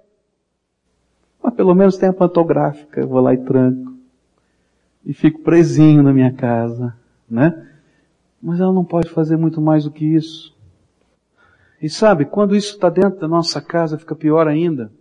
Mas 1.42 1.54
pelo 1.54 1.76
menos 1.76 1.98
tem 1.98 2.10
a 2.10 2.14
pantográfica, 2.14 3.02
eu 3.02 3.08
vou 3.08 3.22
lá 3.22 3.34
e 3.34 3.38
tranco. 3.38 3.94
E 5.06 5.14
fico 5.14 5.42
presinho 5.42 6.02
na 6.02 6.14
minha 6.14 6.34
casa, 6.34 6.96
né? 7.30 7.70
Mas 8.42 8.60
ela 8.60 8.74
não 8.74 8.86
pode 8.86 9.10
fazer 9.10 9.38
muito 9.38 9.62
mais 9.62 9.84
do 9.84 9.92
que 9.92 10.06
isso. 10.06 10.56
E 11.82 11.90
sabe, 11.90 12.26
quando 12.26 12.56
isso 12.56 12.74
está 12.74 12.90
dentro 12.90 13.20
da 13.20 13.28
nossa 13.28 13.62
casa, 13.62 13.98
fica 13.98 14.16
pior 14.16 14.48
ainda. 14.48 14.92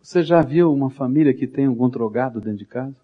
Você 0.00 0.22
já 0.22 0.42
viu 0.42 0.70
uma 0.70 0.90
família 0.90 1.32
que 1.32 1.46
tem 1.46 1.64
algum 1.64 1.88
drogado 1.88 2.40
dentro 2.40 2.58
de 2.58 2.66
casa? 2.66 3.03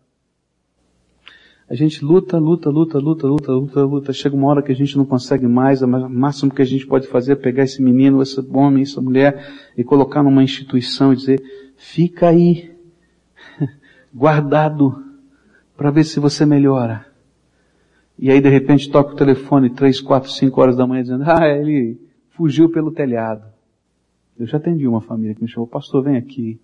A 1.70 1.74
gente 1.76 2.04
luta, 2.04 2.37
luta, 2.37 2.68
luta, 2.68 2.98
luta, 2.98 3.28
luta, 3.28 3.52
luta, 3.52 3.85
luta. 3.85 4.12
Chega 4.12 4.35
uma 4.35 4.48
hora 4.48 4.61
que 4.61 4.72
a 4.72 4.74
gente 4.74 4.96
não 4.96 5.04
consegue 5.04 5.46
mais. 5.46 5.83
O 5.83 5.87
máximo 5.87 6.52
que 6.52 6.61
a 6.61 6.64
gente 6.64 6.85
pode 6.85 7.06
fazer 7.06 7.35
é 7.35 7.37
pegar 7.37 7.62
esse 7.62 7.80
menino, 7.80 8.20
esse 8.20 8.40
homem, 8.52 8.83
essa 8.83 9.00
mulher 9.00 9.48
e 9.76 9.85
colocar 9.85 10.20
numa 10.24 10.42
instituição 10.42 11.12
e 11.12 11.16
dizer: 11.16 11.40
fica 11.76 12.30
aí, 12.30 12.72
guardado, 14.12 15.00
para 15.76 15.92
ver 15.92 16.02
se 16.02 16.18
você 16.18 16.44
melhora. 16.44 17.06
E 18.18 18.33
aí 18.33 18.40
de 18.40 18.48
repente 18.48 18.90
toca 18.90 19.12
o 19.12 19.16
telefone 19.16 19.70
três, 19.70 20.00
quatro, 20.00 20.28
cinco 20.28 20.61
horas 20.61 20.76
da 20.76 20.85
manhã 20.85 21.02
dizendo: 21.02 21.22
ah, 21.24 21.46
ele 21.46 22.00
fugiu 22.30 22.68
pelo 22.68 22.90
telhado. 22.90 23.44
Eu 24.37 24.44
já 24.44 24.56
atendi 24.56 24.88
uma 24.88 25.00
família 25.00 25.37
que 25.37 25.42
me 25.42 25.48
chamou: 25.48 25.68
pastor, 25.68 26.02
vem 26.02 26.16
aqui. 26.16 26.61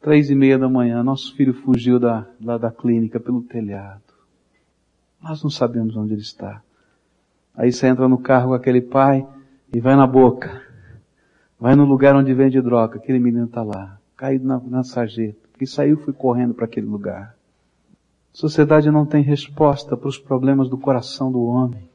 Três 0.00 0.30
e 0.30 0.34
meia 0.34 0.58
da 0.58 0.68
manhã, 0.68 1.02
nosso 1.02 1.34
filho 1.34 1.52
fugiu 1.52 1.98
da, 1.98 2.26
lá 2.40 2.56
da 2.56 2.70
clínica 2.70 3.18
pelo 3.18 3.42
telhado. 3.42 4.02
Nós 5.20 5.42
não 5.42 5.50
sabemos 5.50 5.96
onde 5.96 6.12
ele 6.12 6.22
está. 6.22 6.62
Aí 7.54 7.72
você 7.72 7.88
entra 7.88 8.06
no 8.06 8.18
carro 8.18 8.48
com 8.48 8.54
aquele 8.54 8.80
pai 8.80 9.26
e 9.74 9.80
vai 9.80 9.96
na 9.96 10.06
boca. 10.06 10.62
Vai 11.58 11.74
no 11.74 11.84
lugar 11.84 12.14
onde 12.14 12.32
vende 12.32 12.60
droga. 12.60 12.98
Aquele 12.98 13.18
menino 13.18 13.46
está 13.46 13.64
lá, 13.64 13.98
caído 14.16 14.46
na, 14.46 14.60
na 14.60 14.84
sarjeta. 14.84 15.48
E 15.60 15.66
saiu 15.66 15.96
foi 15.96 16.12
correndo 16.12 16.54
para 16.54 16.66
aquele 16.66 16.86
lugar. 16.86 17.34
Sociedade 18.32 18.88
não 18.92 19.04
tem 19.04 19.24
resposta 19.24 19.96
para 19.96 20.08
os 20.08 20.16
problemas 20.16 20.68
do 20.68 20.78
coração 20.78 21.32
do 21.32 21.42
homem. 21.42 21.88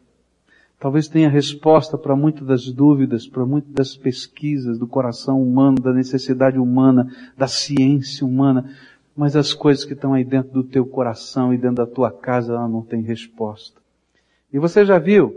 Talvez 0.83 1.07
tenha 1.07 1.29
resposta 1.29 1.97
para 1.97 2.13
muitas 2.13 2.45
das 2.45 2.69
dúvidas, 2.69 3.25
para 3.25 3.45
muitas 3.45 3.71
das 3.71 3.95
pesquisas 3.95 4.77
do 4.77 4.85
coração 4.85 5.41
humano, 5.41 5.77
da 5.79 5.93
necessidade 5.93 6.59
humana, 6.59 7.09
da 7.37 7.47
ciência 7.47 8.27
humana, 8.27 8.69
mas 9.15 9.33
as 9.33 9.53
coisas 9.53 9.85
que 9.85 9.93
estão 9.93 10.13
aí 10.13 10.25
dentro 10.25 10.51
do 10.51 10.61
teu 10.61 10.85
coração 10.85 11.53
e 11.53 11.57
dentro 11.57 11.77
da 11.77 11.85
tua 11.85 12.11
casa, 12.11 12.51
ela 12.51 12.67
não 12.67 12.81
tem 12.81 13.01
resposta. 13.01 13.79
E 14.51 14.59
você 14.59 14.83
já 14.83 14.99
viu 14.99 15.33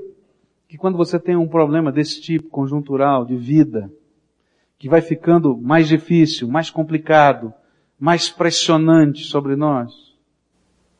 que 0.66 0.76
quando 0.76 0.98
você 0.98 1.16
tem 1.16 1.36
um 1.36 1.46
problema 1.46 1.92
desse 1.92 2.20
tipo, 2.20 2.48
conjuntural, 2.48 3.24
de 3.24 3.36
vida, 3.36 3.88
que 4.80 4.88
vai 4.88 5.00
ficando 5.00 5.56
mais 5.56 5.86
difícil, 5.86 6.48
mais 6.48 6.70
complicado, 6.70 7.54
mais 8.00 8.28
pressionante 8.28 9.22
sobre 9.22 9.54
nós, 9.54 10.12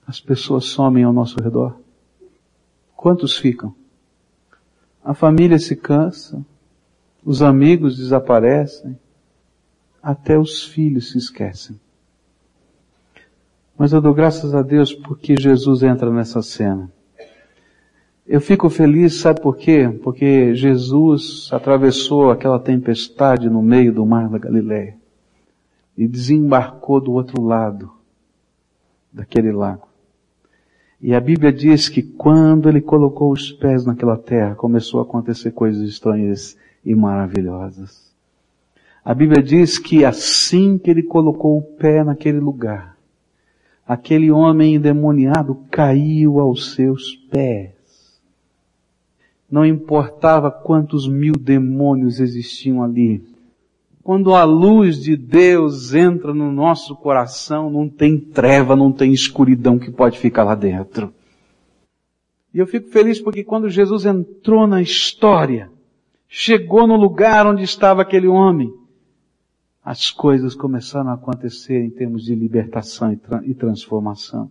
as 0.07 0.21
pessoas 0.21 0.67
somem 0.67 1.03
ao 1.03 1.13
nosso 1.13 1.43
redor. 1.43 1.81
Quantos 2.95 3.37
ficam? 3.37 3.75
A 5.07 5.15
família 5.15 5.57
se 5.57 5.77
cansa, 5.77 6.45
os 7.25 7.41
amigos 7.41 7.97
desaparecem, 7.97 8.99
até 10.03 10.37
os 10.37 10.65
filhos 10.65 11.13
se 11.13 11.19
esquecem. 11.19 11.79
Mas 13.79 13.93
eu 13.93 14.01
dou 14.01 14.13
graças 14.13 14.53
a 14.53 14.63
Deus 14.63 14.93
porque 14.93 15.37
Jesus 15.39 15.85
entra 15.85 16.11
nessa 16.11 16.43
cena. 16.43 16.91
Eu 18.27 18.41
fico 18.41 18.69
feliz, 18.69 19.21
sabe 19.21 19.41
por 19.41 19.57
quê? 19.57 19.89
Porque 20.03 20.57
Jesus 20.57 21.51
atravessou 21.53 22.33
aquela 22.33 22.59
tempestade 22.59 23.49
no 23.49 23.63
meio 23.63 23.93
do 23.93 24.05
mar 24.05 24.29
da 24.29 24.39
Galileia 24.39 24.97
e 25.97 26.09
desembarcou 26.09 27.01
do 27.01 27.13
outro 27.13 27.41
lado 27.41 27.93
daquele 29.13 29.53
lago. 29.53 29.86
E 31.01 31.15
a 31.15 31.21
Bíblia 31.21 31.53
diz 31.53 31.89
que 31.89 32.03
quando 32.03 32.69
ele 32.69 32.81
colocou 32.81 33.31
os 33.31 33.53
pés 33.53 33.85
naquela 33.85 34.17
terra, 34.17 34.55
começou 34.55 35.01
a 35.01 35.03
acontecer 35.03 35.51
coisas 35.51 35.87
estranhas 35.87 36.57
e 36.85 36.95
maravilhosas. 36.95 38.07
A 39.05 39.15
Bíblia 39.15 39.43
diz 39.43 39.79
que 39.79 40.05
assim 40.05 40.79
que 40.79 40.91
ele 40.91 41.03
colocou 41.03 41.59
o 41.59 41.63
pé 41.63 42.03
naquele 42.03 42.41
lugar, 42.41 42.97
aquele 43.87 44.31
homem 44.31 44.75
endemoniado 44.75 45.55
caiu 45.71 46.41
aos 46.41 46.75
seus 46.75 47.15
pés. 47.31 47.75
Não 49.49 49.65
importava 49.65 50.51
quantos 50.51 51.07
mil 51.07 51.35
demônios 51.35 52.19
existiam 52.19 52.83
ali, 52.83 53.23
quando 54.07 54.37
a 54.37 54.45
luz 54.45 55.03
de 55.03 55.17
Deus 55.17 55.93
entra 55.93 56.33
no 56.33 56.53
nosso 56.53 56.95
coração, 56.95 57.69
não 57.69 57.89
tem 57.89 58.17
treva, 58.21 58.77
não 58.77 58.93
tem 58.93 59.13
escuridão 59.13 59.81
que 59.81 59.91
pode 59.91 60.17
ficar 60.17 60.45
lá 60.45 60.55
dentro. 60.55 61.13
E 62.55 62.59
eu 62.61 62.69
fico 62.69 62.89
feliz 62.89 63.21
porque 63.21 63.43
quando 63.43 63.69
Jesus 63.69 64.07
entrou 64.07 64.65
na 64.65 64.81
história, 64.81 65.73
chegou 66.29 66.87
no 66.87 66.95
lugar 66.95 67.49
onde 67.49 67.65
estava 67.65 68.03
aquele 68.03 68.29
homem, 68.29 68.73
as 69.85 70.13
coisas 70.13 70.55
começaram 70.55 71.11
a 71.11 71.15
acontecer 71.15 71.83
em 71.83 71.91
termos 71.91 72.25
de 72.25 72.33
libertação 72.37 73.13
e, 73.13 73.17
tra 73.17 73.43
e 73.45 73.55
transformação. 73.55 74.49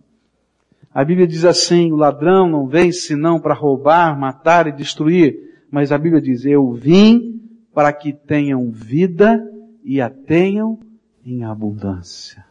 A 0.92 1.02
Bíblia 1.02 1.26
diz 1.26 1.46
assim, 1.46 1.90
o 1.92 1.96
ladrão 1.96 2.46
não 2.46 2.66
vem 2.66 2.92
senão 2.92 3.40
para 3.40 3.54
roubar, 3.54 4.20
matar 4.20 4.66
e 4.66 4.72
destruir, 4.72 5.64
mas 5.70 5.92
a 5.92 5.96
Bíblia 5.96 6.20
diz, 6.20 6.44
eu 6.44 6.70
vim 6.72 7.35
para 7.76 7.92
que 7.92 8.10
tenham 8.10 8.70
vida 8.70 9.46
e 9.84 10.00
a 10.00 10.08
tenham 10.08 10.80
em 11.22 11.44
abundância. 11.44 12.42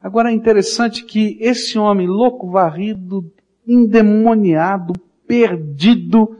Agora 0.00 0.30
é 0.30 0.32
interessante 0.32 1.04
que 1.04 1.36
esse 1.40 1.76
homem 1.76 2.06
louco, 2.06 2.48
varrido, 2.48 3.28
endemoniado, 3.66 4.92
perdido, 5.26 6.38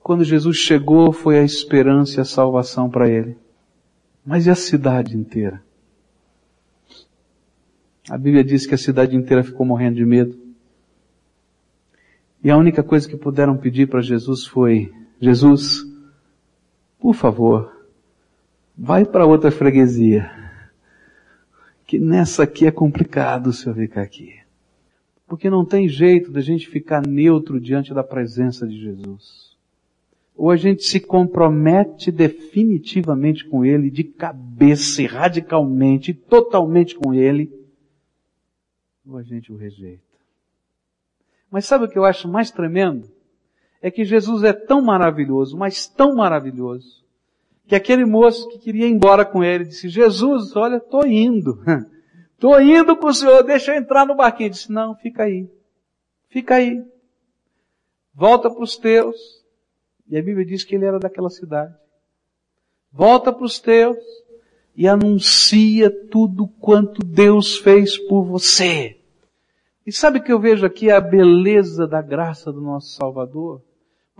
quando 0.00 0.24
Jesus 0.24 0.56
chegou 0.56 1.12
foi 1.12 1.38
a 1.38 1.44
esperança 1.44 2.18
e 2.18 2.20
a 2.20 2.24
salvação 2.24 2.90
para 2.90 3.08
ele. 3.08 3.38
Mas 4.26 4.46
e 4.46 4.50
a 4.50 4.56
cidade 4.56 5.16
inteira? 5.16 5.62
A 8.10 8.18
Bíblia 8.18 8.42
diz 8.42 8.66
que 8.66 8.74
a 8.74 8.78
cidade 8.78 9.14
inteira 9.14 9.44
ficou 9.44 9.64
morrendo 9.64 9.98
de 9.98 10.04
medo. 10.04 10.36
E 12.42 12.50
a 12.50 12.56
única 12.56 12.82
coisa 12.82 13.08
que 13.08 13.16
puderam 13.16 13.56
pedir 13.56 13.88
para 13.88 14.00
Jesus 14.00 14.44
foi, 14.44 14.92
Jesus, 15.20 15.91
por 17.02 17.14
favor, 17.14 17.84
vai 18.78 19.04
para 19.04 19.26
outra 19.26 19.50
freguesia. 19.50 20.30
Que 21.84 21.98
nessa 21.98 22.44
aqui 22.44 22.64
é 22.64 22.70
complicado 22.70 23.48
o 23.48 23.52
senhor 23.52 23.74
ficar 23.74 24.02
aqui. 24.02 24.32
Porque 25.26 25.50
não 25.50 25.64
tem 25.64 25.88
jeito 25.88 26.30
da 26.30 26.40
gente 26.40 26.68
ficar 26.68 27.04
neutro 27.04 27.60
diante 27.60 27.92
da 27.92 28.04
presença 28.04 28.68
de 28.68 28.80
Jesus. 28.80 29.56
Ou 30.36 30.48
a 30.48 30.56
gente 30.56 30.84
se 30.84 31.00
compromete 31.00 32.12
definitivamente 32.12 33.44
com 33.46 33.64
Ele, 33.64 33.90
de 33.90 34.04
cabeça, 34.04 35.04
radicalmente, 35.04 36.14
totalmente 36.14 36.94
com 36.94 37.12
Ele, 37.12 37.52
ou 39.04 39.18
a 39.18 39.22
gente 39.24 39.52
o 39.52 39.56
rejeita. 39.56 40.00
Mas 41.50 41.66
sabe 41.66 41.84
o 41.84 41.88
que 41.88 41.98
eu 41.98 42.04
acho 42.04 42.28
mais 42.28 42.52
tremendo? 42.52 43.11
É 43.82 43.90
que 43.90 44.04
Jesus 44.04 44.44
é 44.44 44.52
tão 44.52 44.80
maravilhoso, 44.80 45.58
mas 45.58 45.88
tão 45.88 46.14
maravilhoso, 46.14 47.04
que 47.66 47.74
aquele 47.74 48.04
moço 48.04 48.48
que 48.48 48.58
queria 48.58 48.86
ir 48.86 48.92
embora 48.92 49.24
com 49.24 49.42
ele 49.42 49.64
disse, 49.64 49.88
Jesus, 49.88 50.54
olha, 50.54 50.78
tô 50.78 51.04
indo. 51.04 51.58
Tô 52.38 52.58
indo 52.58 52.96
com 52.96 53.06
o 53.06 53.14
senhor, 53.14 53.44
deixa 53.44 53.72
eu 53.72 53.78
entrar 53.78 54.04
no 54.04 54.16
barquinho. 54.16 54.48
Ele 54.48 54.54
disse, 54.54 54.72
não, 54.72 54.96
fica 54.96 55.22
aí. 55.22 55.48
Fica 56.28 56.56
aí. 56.56 56.84
Volta 58.12 58.50
para 58.50 58.64
os 58.64 58.76
teus. 58.76 59.14
E 60.08 60.18
a 60.18 60.22
Bíblia 60.22 60.44
diz 60.44 60.64
que 60.64 60.74
ele 60.74 60.84
era 60.84 60.98
daquela 60.98 61.30
cidade. 61.30 61.72
Volta 62.90 63.32
para 63.32 63.44
os 63.44 63.60
teus 63.60 63.96
e 64.74 64.88
anuncia 64.88 65.88
tudo 66.08 66.48
quanto 66.58 67.06
Deus 67.06 67.58
fez 67.58 67.96
por 67.96 68.24
você. 68.24 68.98
E 69.86 69.92
sabe 69.92 70.20
que 70.20 70.32
eu 70.32 70.40
vejo 70.40 70.66
aqui 70.66 70.90
a 70.90 71.00
beleza 71.00 71.86
da 71.86 72.02
graça 72.02 72.52
do 72.52 72.60
nosso 72.60 72.88
Salvador? 72.96 73.62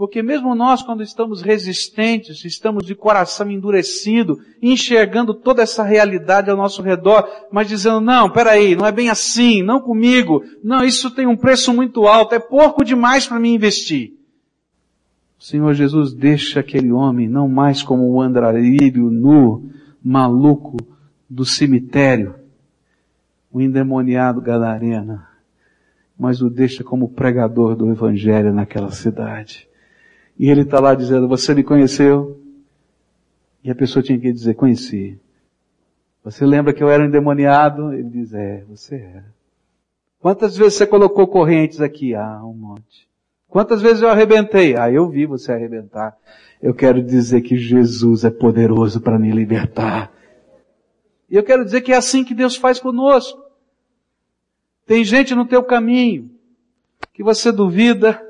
Porque 0.02 0.20
mesmo 0.20 0.52
nós, 0.56 0.82
quando 0.82 1.00
estamos 1.00 1.42
resistentes, 1.42 2.44
estamos 2.44 2.84
de 2.84 2.92
coração 2.92 3.48
endurecido, 3.48 4.40
enxergando 4.60 5.32
toda 5.32 5.62
essa 5.62 5.84
realidade 5.84 6.50
ao 6.50 6.56
nosso 6.56 6.82
redor, 6.82 7.24
mas 7.52 7.68
dizendo, 7.68 8.00
não, 8.00 8.28
peraí, 8.28 8.74
não 8.74 8.84
é 8.84 8.90
bem 8.90 9.10
assim, 9.10 9.62
não 9.62 9.80
comigo, 9.80 10.42
não, 10.60 10.82
isso 10.84 11.08
tem 11.12 11.28
um 11.28 11.36
preço 11.36 11.72
muito 11.72 12.08
alto, 12.08 12.34
é 12.34 12.40
pouco 12.40 12.84
demais 12.84 13.28
para 13.28 13.38
mim 13.38 13.54
investir. 13.54 14.14
Senhor 15.38 15.72
Jesus 15.72 16.12
deixa 16.12 16.58
aquele 16.58 16.90
homem 16.90 17.28
não 17.28 17.46
mais 17.46 17.80
como 17.80 18.10
o 18.10 18.20
andarilho 18.20 19.08
nu, 19.08 19.70
maluco 20.02 20.78
do 21.30 21.44
cemitério, 21.44 22.34
o 23.52 23.60
endemoniado 23.60 24.40
gadarena, 24.40 25.28
mas 26.18 26.42
o 26.42 26.50
deixa 26.50 26.82
como 26.82 27.10
pregador 27.10 27.76
do 27.76 27.88
evangelho 27.88 28.52
naquela 28.52 28.90
cidade. 28.90 29.70
E 30.42 30.50
ele 30.50 30.62
está 30.62 30.80
lá 30.80 30.92
dizendo, 30.92 31.28
você 31.28 31.54
me 31.54 31.62
conheceu? 31.62 32.36
E 33.62 33.70
a 33.70 33.76
pessoa 33.76 34.02
tinha 34.02 34.18
que 34.18 34.32
dizer, 34.32 34.54
conheci. 34.54 35.16
Você 36.24 36.44
lembra 36.44 36.72
que 36.72 36.82
eu 36.82 36.90
era 36.90 37.00
um 37.00 37.06
endemoniado? 37.06 37.92
Ele 37.92 38.08
diz, 38.10 38.34
é, 38.34 38.64
você 38.68 38.96
era. 38.96 39.32
Quantas 40.18 40.56
vezes 40.56 40.74
você 40.74 40.84
colocou 40.84 41.28
correntes 41.28 41.80
aqui? 41.80 42.16
Ah, 42.16 42.40
um 42.44 42.54
monte. 42.54 43.08
Quantas 43.48 43.80
vezes 43.80 44.02
eu 44.02 44.08
arrebentei? 44.08 44.74
Ah, 44.76 44.90
eu 44.90 45.08
vi 45.08 45.26
você 45.26 45.52
arrebentar. 45.52 46.18
Eu 46.60 46.74
quero 46.74 47.00
dizer 47.00 47.42
que 47.42 47.56
Jesus 47.56 48.24
é 48.24 48.30
poderoso 48.30 49.00
para 49.00 49.20
me 49.20 49.30
libertar. 49.30 50.12
E 51.30 51.36
eu 51.36 51.44
quero 51.44 51.64
dizer 51.64 51.82
que 51.82 51.92
é 51.92 51.96
assim 51.96 52.24
que 52.24 52.34
Deus 52.34 52.56
faz 52.56 52.80
conosco. 52.80 53.40
Tem 54.86 55.04
gente 55.04 55.36
no 55.36 55.46
teu 55.46 55.62
caminho 55.62 56.32
que 57.14 57.22
você 57.22 57.52
duvida, 57.52 58.20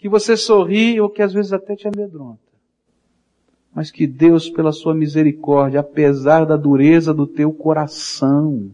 que 0.00 0.08
você 0.08 0.34
sorri 0.34 0.98
ou 0.98 1.10
que 1.10 1.20
às 1.20 1.32
vezes 1.32 1.52
até 1.52 1.76
te 1.76 1.86
amedronta. 1.86 2.40
Mas 3.72 3.90
que 3.90 4.06
Deus, 4.06 4.48
pela 4.48 4.72
sua 4.72 4.94
misericórdia, 4.94 5.80
apesar 5.80 6.46
da 6.46 6.56
dureza 6.56 7.12
do 7.12 7.26
teu 7.26 7.52
coração, 7.52 8.70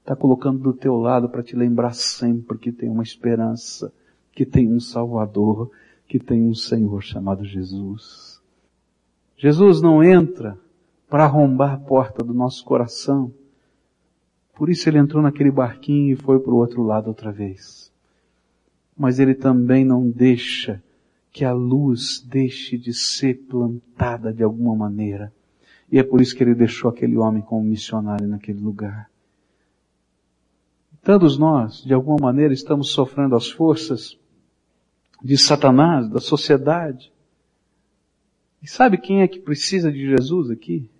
está 0.00 0.14
colocando 0.14 0.58
do 0.58 0.72
teu 0.74 0.96
lado 0.96 1.30
para 1.30 1.42
te 1.42 1.56
lembrar 1.56 1.94
sempre 1.94 2.58
que 2.58 2.70
tem 2.70 2.90
uma 2.90 3.02
esperança 3.02 3.92
que 4.32 4.44
tem 4.44 4.72
um 4.72 4.78
Salvador, 4.78 5.70
que 6.06 6.18
tem 6.18 6.42
um 6.42 6.54
Senhor 6.54 7.02
chamado 7.02 7.44
Jesus. 7.44 8.40
Jesus 9.36 9.80
não 9.80 10.04
entra 10.04 10.58
para 11.08 11.24
arrombar 11.24 11.72
a 11.72 11.78
porta 11.78 12.22
do 12.22 12.34
nosso 12.34 12.64
coração. 12.64 13.32
Por 14.54 14.68
isso 14.68 14.88
ele 14.88 14.98
entrou 14.98 15.22
naquele 15.22 15.50
barquinho 15.50 16.12
e 16.12 16.16
foi 16.16 16.38
para 16.38 16.52
o 16.52 16.56
outro 16.56 16.82
lado 16.82 17.08
outra 17.08 17.32
vez. 17.32 17.87
Mas 18.98 19.18
ele 19.20 19.34
também 19.34 19.84
não 19.84 20.10
deixa 20.10 20.82
que 21.30 21.44
a 21.44 21.52
luz 21.52 22.20
deixe 22.20 22.76
de 22.76 22.92
ser 22.92 23.34
plantada 23.48 24.32
de 24.32 24.42
alguma 24.42 24.74
maneira. 24.74 25.32
E 25.90 25.98
é 25.98 26.02
por 26.02 26.20
isso 26.20 26.34
que 26.34 26.42
ele 26.42 26.54
deixou 26.54 26.90
aquele 26.90 27.16
homem 27.16 27.40
como 27.40 27.62
missionário 27.62 28.26
naquele 28.26 28.58
lugar. 28.58 29.08
Todos 31.02 31.38
nós, 31.38 31.82
de 31.84 31.94
alguma 31.94 32.18
maneira, 32.20 32.52
estamos 32.52 32.90
sofrendo 32.90 33.36
as 33.36 33.48
forças 33.48 34.18
de 35.22 35.38
Satanás, 35.38 36.08
da 36.08 36.20
sociedade. 36.20 37.12
E 38.62 38.68
sabe 38.68 38.98
quem 38.98 39.22
é 39.22 39.28
que 39.28 39.38
precisa 39.38 39.90
de 39.90 40.10
Jesus 40.10 40.50
aqui? 40.50 40.90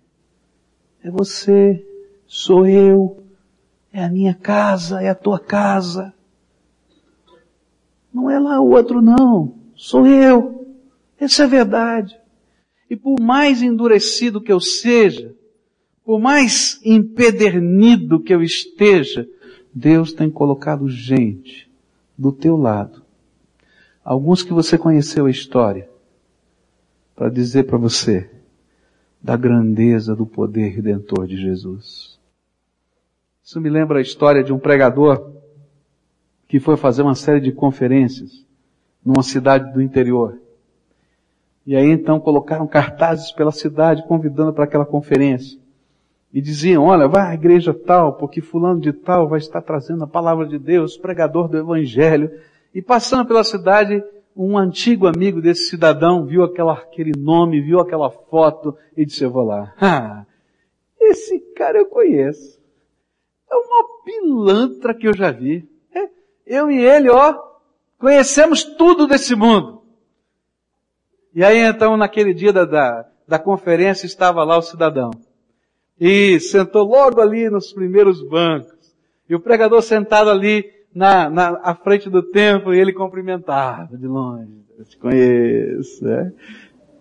É 1.03 1.11
você, 1.11 1.85
sou 2.25 2.65
eu, 2.65 3.23
é 3.91 4.03
a 4.03 4.09
minha 4.09 4.33
casa, 4.33 5.01
é 5.01 5.09
a 5.09 5.15
tua 5.15 5.39
casa. 5.39 6.13
Não 8.19 8.29
é 8.29 8.37
lá 8.37 8.59
o 8.59 8.71
outro 8.71 9.01
não, 9.01 9.55
sou 9.75 10.05
eu. 10.05 10.75
Essa 11.17 11.43
é 11.43 11.45
a 11.45 11.49
verdade. 11.49 12.19
E 12.89 12.97
por 12.97 13.17
mais 13.21 13.61
endurecido 13.61 14.41
que 14.41 14.51
eu 14.51 14.59
seja, 14.59 15.33
por 16.03 16.19
mais 16.19 16.81
empedernido 16.83 18.19
que 18.19 18.33
eu 18.33 18.43
esteja, 18.43 19.25
Deus 19.73 20.11
tem 20.11 20.29
colocado 20.29 20.89
gente 20.89 21.71
do 22.17 22.33
teu 22.33 22.57
lado 22.57 23.03
alguns 24.03 24.41
que 24.41 24.51
você 24.51 24.77
conheceu 24.77 25.27
a 25.27 25.29
história, 25.31 25.87
para 27.15 27.29
dizer 27.29 27.65
para 27.65 27.77
você 27.77 28.29
da 29.21 29.37
grandeza 29.37 30.15
do 30.15 30.25
poder 30.25 30.69
redentor 30.69 31.27
de 31.27 31.37
Jesus. 31.37 32.19
Isso 33.43 33.61
me 33.61 33.69
lembra 33.69 33.99
a 33.99 34.01
história 34.01 34.43
de 34.43 34.51
um 34.51 34.57
pregador 34.57 35.38
que 36.49 36.59
foi 36.59 36.75
fazer 36.75 37.03
uma 37.03 37.13
série 37.13 37.39
de 37.39 37.51
conferências 37.51 38.43
numa 39.05 39.21
cidade 39.21 39.71
do 39.71 39.79
interior. 39.79 40.41
E 41.65 41.75
aí 41.75 41.85
então 41.85 42.19
colocaram 42.19 42.65
cartazes 42.65 43.31
pela 43.31 43.51
cidade 43.51 44.05
convidando 44.07 44.51
para 44.51 44.63
aquela 44.63 44.85
conferência. 44.85 45.59
E 46.33 46.41
diziam, 46.41 46.85
olha, 46.85 47.07
vai 47.07 47.27
à 47.27 47.33
igreja 47.35 47.71
tal, 47.71 48.13
porque 48.13 48.41
fulano 48.41 48.81
de 48.81 48.91
tal 48.91 49.27
vai 49.27 49.37
estar 49.37 49.61
trazendo 49.61 50.03
a 50.03 50.07
palavra 50.07 50.47
de 50.47 50.57
Deus, 50.57 50.97
pregador 50.97 51.47
do 51.47 51.57
evangelho, 51.57 52.31
e 52.73 52.81
passando 52.81 53.27
pela 53.27 53.43
cidade, 53.43 54.03
um 54.35 54.57
antigo 54.57 55.05
amigo 55.05 55.41
desse 55.41 55.69
cidadão 55.69 56.25
viu 56.25 56.43
aquela, 56.43 56.73
aquele 56.73 57.11
nome, 57.15 57.61
viu 57.61 57.79
aquela 57.79 58.09
foto 58.09 58.75
e 58.97 59.05
disse, 59.05 59.23
eu 59.23 59.29
vou 59.29 59.43
lá. 59.43 59.73
Ah, 59.79 60.25
esse 60.99 61.39
cara 61.55 61.77
eu 61.77 61.85
conheço. 61.85 62.59
É 63.51 63.55
uma 63.55 63.85
pilantra 64.03 64.95
que 64.95 65.07
eu 65.07 65.15
já 65.15 65.31
vi. 65.31 65.68
Eu 66.49 66.71
e 66.71 66.83
ele, 66.83 67.11
ó, 67.11 67.35
conhecemos 67.99 68.63
tudo 68.63 69.05
desse 69.05 69.35
mundo. 69.35 69.83
E 71.35 71.43
aí 71.43 71.59
então, 71.59 71.95
naquele 71.95 72.33
dia 72.33 72.51
da, 72.51 72.65
da, 72.65 73.05
da 73.27 73.37
conferência, 73.37 74.07
estava 74.07 74.43
lá 74.43 74.57
o 74.57 74.63
cidadão. 74.63 75.11
E 76.01 76.39
sentou 76.39 76.87
logo 76.87 77.21
ali 77.21 77.51
nos 77.51 77.71
primeiros 77.71 78.27
bancos. 78.27 78.95
E 79.29 79.35
o 79.35 79.39
pregador 79.39 79.83
sentado 79.83 80.31
ali, 80.31 80.65
na, 80.93 81.29
na 81.29 81.59
à 81.61 81.75
frente 81.75 82.09
do 82.09 82.23
templo 82.23 82.73
e 82.73 82.79
ele 82.79 82.93
cumprimentava 82.93 83.95
de 83.95 84.07
longe. 84.07 84.51
Eu 84.75 84.85
te 84.85 84.97
conheço, 84.97 86.03
né? 86.03 86.33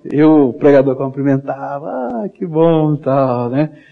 Eu, 0.04 0.50
o 0.50 0.52
pregador 0.52 0.94
cumprimentava, 0.94 1.88
ah, 1.88 2.28
que 2.28 2.44
bom 2.44 2.96
tal, 2.96 3.48
né? 3.48 3.82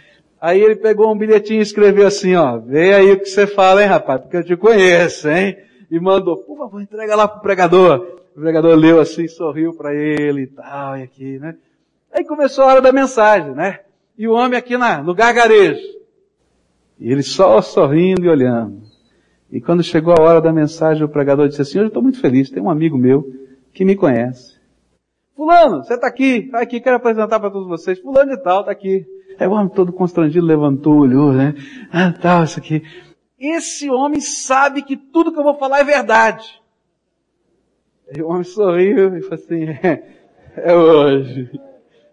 Aí 0.40 0.60
ele 0.60 0.76
pegou 0.76 1.12
um 1.12 1.16
bilhetinho 1.16 1.60
e 1.60 1.62
escreveu 1.62 2.06
assim, 2.06 2.34
ó, 2.34 2.58
vê 2.58 2.94
aí 2.94 3.12
o 3.12 3.18
que 3.18 3.26
você 3.26 3.46
fala, 3.46 3.82
hein, 3.82 3.88
rapaz, 3.88 4.20
porque 4.20 4.36
eu 4.36 4.44
te 4.44 4.56
conheço, 4.56 5.28
hein? 5.28 5.56
E 5.90 5.98
mandou, 5.98 6.36
por 6.36 6.58
favor, 6.58 6.80
entrega 6.80 7.16
lá 7.16 7.26
pro 7.26 7.40
pregador. 7.40 8.16
O 8.36 8.40
pregador 8.40 8.74
leu 8.76 9.00
assim, 9.00 9.26
sorriu 9.28 9.74
para 9.74 9.94
ele 9.94 10.42
e 10.42 10.46
tal, 10.48 10.98
e 10.98 11.02
aqui, 11.02 11.38
né? 11.38 11.56
Aí 12.12 12.24
começou 12.24 12.64
a 12.64 12.68
hora 12.68 12.80
da 12.80 12.92
mensagem, 12.92 13.54
né? 13.54 13.80
E 14.18 14.28
o 14.28 14.32
homem 14.32 14.58
aqui 14.58 14.76
na, 14.76 15.02
no 15.02 15.14
gargarejo. 15.14 15.80
E 16.98 17.10
ele 17.10 17.22
só 17.22 17.60
sorrindo 17.62 18.24
e 18.24 18.28
olhando. 18.28 18.82
E 19.50 19.60
quando 19.60 19.82
chegou 19.82 20.14
a 20.16 20.22
hora 20.22 20.40
da 20.40 20.52
mensagem, 20.52 21.02
o 21.02 21.08
pregador 21.08 21.48
disse 21.48 21.62
assim, 21.62 21.78
hoje 21.78 21.86
eu 21.86 21.88
estou 21.88 22.02
muito 22.02 22.20
feliz, 22.20 22.50
tem 22.50 22.62
um 22.62 22.70
amigo 22.70 22.98
meu 22.98 23.24
que 23.72 23.84
me 23.84 23.94
conhece. 23.94 24.56
Fulano, 25.34 25.84
você 25.84 25.94
está 25.94 26.06
aqui, 26.06 26.38
está 26.46 26.60
aqui, 26.60 26.80
quero 26.80 26.96
apresentar 26.96 27.38
para 27.38 27.50
todos 27.50 27.68
vocês. 27.68 27.98
Fulano 28.00 28.34
de 28.34 28.42
tal, 28.42 28.60
está 28.60 28.72
aqui. 28.72 29.06
Aí 29.38 29.46
o 29.46 29.52
homem 29.52 29.68
todo 29.68 29.92
constrangido 29.92 30.46
levantou, 30.46 31.00
olhou, 31.00 31.32
né? 31.32 31.54
Ah, 31.92 32.12
tal, 32.12 32.44
isso 32.44 32.58
aqui. 32.58 32.82
Esse 33.38 33.90
homem 33.90 34.20
sabe 34.20 34.82
que 34.82 34.96
tudo 34.96 35.32
que 35.32 35.38
eu 35.38 35.44
vou 35.44 35.58
falar 35.58 35.80
é 35.80 35.84
verdade. 35.84 36.60
Aí 38.08 38.22
o 38.22 38.28
homem 38.28 38.44
sorriu 38.44 39.16
e 39.16 39.22
falou 39.22 39.34
assim, 39.34 39.64
é, 39.82 40.02
é 40.56 40.74
hoje. 40.74 41.50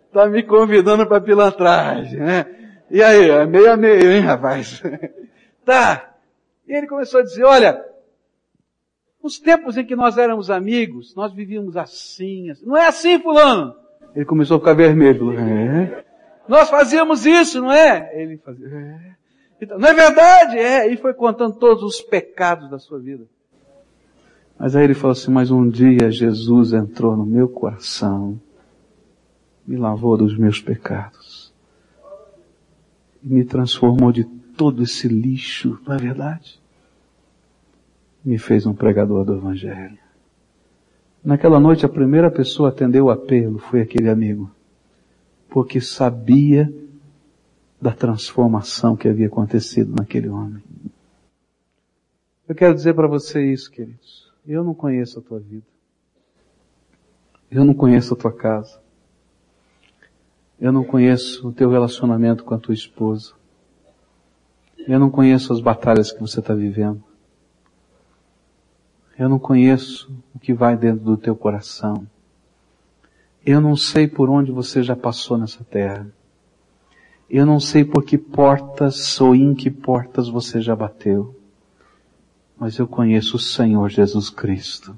Está 0.08 0.28
me 0.28 0.44
convidando 0.44 1.08
para 1.08 1.22
pilantragem, 1.22 2.20
né? 2.20 2.46
E 2.92 3.02
aí, 3.02 3.30
é 3.30 3.46
meio 3.46 3.72
a 3.72 3.78
meio, 3.78 4.12
hein, 4.12 4.20
rapaz? 4.20 4.84
tá. 5.66 6.14
E 6.68 6.76
ele 6.76 6.88
começou 6.88 7.22
a 7.22 7.24
dizer, 7.24 7.44
olha, 7.44 7.84
nos 9.24 9.40
tempos 9.40 9.78
em 9.78 9.86
que 9.86 9.96
nós 9.96 10.18
éramos 10.18 10.52
amigos, 10.52 11.16
nós 11.16 11.34
vivíamos 11.34 11.78
assim, 11.78 12.50
assim. 12.50 12.66
Não 12.66 12.78
é 12.78 12.88
assim, 12.88 13.20
fulano? 13.20 13.74
Ele 14.16 14.26
começou 14.26 14.58
a 14.58 14.60
ficar 14.60 14.74
vermelho. 14.74 15.32
É. 15.40 16.04
Nós 16.48 16.70
fazíamos 16.70 17.26
isso, 17.26 17.62
não 17.62 17.72
é? 17.72 18.12
Ele 18.22 18.38
fazia, 18.38 18.68
é. 18.68 19.16
Então, 19.62 19.80
não 19.80 19.88
é 19.88 19.94
verdade? 19.94 20.58
É. 20.58 20.92
E 20.92 20.98
foi 20.98 21.14
contando 21.14 21.56
todos 21.56 21.84
os 21.84 22.02
pecados 22.02 22.70
da 22.70 22.80
sua 22.80 23.00
vida. 23.00 23.26
Mas 24.58 24.76
aí 24.76 24.84
ele 24.84 24.94
falou 24.94 25.12
assim, 25.12 25.32
mas 25.32 25.52
um 25.52 25.68
dia 25.68 26.12
Jesus 26.12 26.74
entrou 26.74 27.18
no 27.18 27.26
meu 27.26 27.50
coração, 27.50 28.40
me 29.66 29.76
lavou 29.76 30.18
dos 30.18 30.38
meus 30.38 30.60
pecados, 30.60 31.54
e 33.24 33.28
me 33.28 33.44
transformou 33.44 34.12
de 34.12 34.24
todo 34.24 34.84
esse 34.84 35.08
lixo, 35.08 35.80
não 35.86 35.96
é 35.96 35.98
verdade? 35.98 36.62
Me 38.24 38.38
fez 38.38 38.66
um 38.66 38.74
pregador 38.74 39.26
do 39.26 39.36
Evangelho. 39.36 39.98
Naquela 41.24 41.60
noite 41.60 41.86
a 41.86 41.90
primeira 41.90 42.30
pessoa 42.30 42.70
a 42.70 42.72
atender 42.72 43.02
o 43.02 43.10
apelo 43.10 43.58
foi 43.58 43.82
aquele 43.82 44.10
amigo, 44.10 44.52
porque 45.54 45.80
sabia 45.80 46.74
da 47.80 47.92
transformação 47.92 48.96
que 48.96 49.08
havia 49.08 49.28
acontecido 49.28 49.94
naquele 49.96 50.28
homem. 50.28 50.64
Eu 52.50 52.56
quero 52.56 52.74
dizer 52.74 52.96
para 52.96 53.08
você 53.08 53.54
isso, 53.54 53.70
queridos. 53.70 54.34
Eu 54.48 54.64
não 54.64 54.74
conheço 54.74 55.20
a 55.20 55.22
tua 55.22 55.40
vida. 55.40 55.68
Eu 57.52 57.64
não 57.64 57.76
conheço 57.76 58.16
a 58.16 58.18
tua 58.18 58.34
casa. 58.34 58.82
Eu 60.60 60.72
não 60.72 60.84
conheço 60.84 61.48
o 61.48 61.54
teu 61.54 61.70
relacionamento 61.70 62.44
com 62.44 62.56
a 62.56 62.60
tua 62.60 62.74
esposa. 62.74 63.34
Eu 64.88 65.00
não 65.00 65.12
conheço 65.12 65.54
as 65.54 65.62
batalhas 65.62 66.12
que 66.12 66.20
você 66.20 66.40
está 66.40 66.56
vivendo. 66.56 67.04
Eu 69.20 69.30
não 69.30 69.38
conheço 69.38 70.12
o 70.34 70.40
que 70.40 70.52
vai 70.52 70.76
dentro 70.76 71.06
do 71.06 71.16
teu 71.16 71.36
coração. 71.36 72.08
Eu 73.46 73.60
não 73.60 73.76
sei 73.76 74.08
por 74.08 74.30
onde 74.30 74.52
você 74.52 74.82
já 74.82 74.96
passou 74.96 75.38
nessa 75.38 75.64
terra. 75.66 76.08
Eu 77.30 77.46
não 77.46 77.60
sei 77.60 77.84
por 77.84 78.04
que 78.04 78.18
portas 78.18 79.20
ou 79.20 79.36
em 79.36 79.54
que 79.54 79.70
portas 79.70 80.30
você 80.30 80.62
já 80.62 80.76
bateu. 80.76 81.36
Mas 82.58 82.78
eu 82.78 82.88
conheço 82.88 83.36
o 83.36 83.40
Senhor 83.40 83.90
Jesus 83.90 84.30
Cristo. 84.30 84.98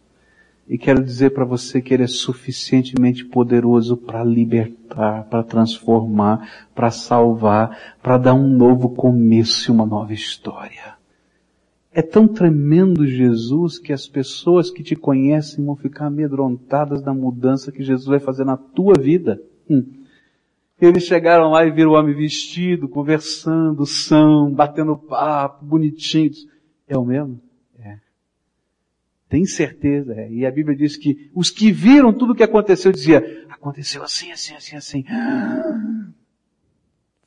E 0.67 0.77
quero 0.77 1.03
dizer 1.03 1.31
para 1.31 1.45
você 1.45 1.81
que 1.81 1.93
Ele 1.93 2.03
é 2.03 2.08
suficientemente 2.08 3.23
poderoso 3.25 3.97
para 3.97 4.23
libertar, 4.23 5.23
para 5.23 5.43
transformar, 5.43 6.67
para 6.73 6.91
salvar, 6.91 7.95
para 8.01 8.17
dar 8.17 8.34
um 8.34 8.47
novo 8.47 8.89
começo 8.89 9.69
e 9.69 9.73
uma 9.73 9.86
nova 9.86 10.13
história. 10.13 10.94
É 11.95 12.01
tão 12.01 12.27
tremendo 12.27 13.08
Jesus 13.08 13.79
que 13.79 13.93
as 13.93 14.05
pessoas 14.05 14.69
que 14.69 14.84
te 14.84 14.97
conhecem 14.97 15.63
vão 15.63 15.77
ficar 15.77 16.08
amedrontadas 16.08 17.01
da 17.01 17.13
mudança 17.13 17.71
que 17.71 17.81
Jesus 17.81 18.05
vai 18.05 18.19
fazer 18.19 18.43
na 18.43 18.58
tua 18.58 18.95
vida. 18.99 19.41
Hum. 19.69 20.03
Eles 20.81 21.03
chegaram 21.03 21.51
lá 21.51 21.65
e 21.65 21.71
viram 21.71 21.91
o 21.91 21.93
homem 21.93 22.13
vestido, 22.13 22.89
conversando, 22.89 23.86
são, 23.86 24.51
batendo 24.51 24.97
papo, 24.97 25.63
bonitinhos. 25.63 26.45
É 26.86 26.97
o 26.97 27.05
mesmo? 27.05 27.39
Tem 29.29 29.45
certeza. 29.45 30.13
É. 30.13 30.29
E 30.29 30.45
a 30.45 30.51
Bíblia 30.51 30.77
diz 30.77 30.97
que 30.97 31.31
os 31.34 31.49
que 31.49 31.71
viram 31.71 32.13
tudo 32.13 32.34
o 32.34 32.36
que 32.36 32.43
aconteceu 32.43 32.91
dizia, 32.91 33.45
aconteceu 33.49 34.03
assim, 34.03 34.31
assim, 34.31 34.53
assim, 34.53 34.75
assim. 34.75 35.05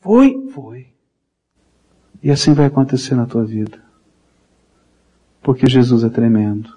Foi, 0.01 0.49
foi. 0.51 0.87
E 2.23 2.31
assim 2.31 2.55
vai 2.55 2.67
acontecer 2.67 3.17
na 3.17 3.27
tua 3.27 3.45
vida. 3.45 3.88
Porque 5.49 5.67
Jesus 5.67 6.05
é 6.05 6.11
tremendo. 6.11 6.77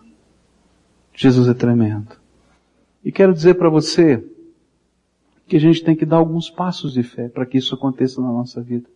Jesus 1.13 1.49
é 1.49 1.53
tremendo. 1.53 2.15
E 3.03 3.12
quero 3.12 3.34
dizer 3.34 3.55
para 3.55 3.67
você 3.67 4.23
que 5.45 5.57
a 5.57 5.60
gente 5.60 5.84
tem 5.84 5.93
que 5.93 6.05
dar 6.05 6.15
alguns 6.15 6.49
passos 6.49 6.93
de 6.93 7.03
fé 7.03 7.27
para 7.27 7.45
que 7.45 7.57
isso 7.57 7.75
aconteça 7.75 8.21
na 8.21 8.29
nossa 8.29 8.62
vida. 8.62 8.88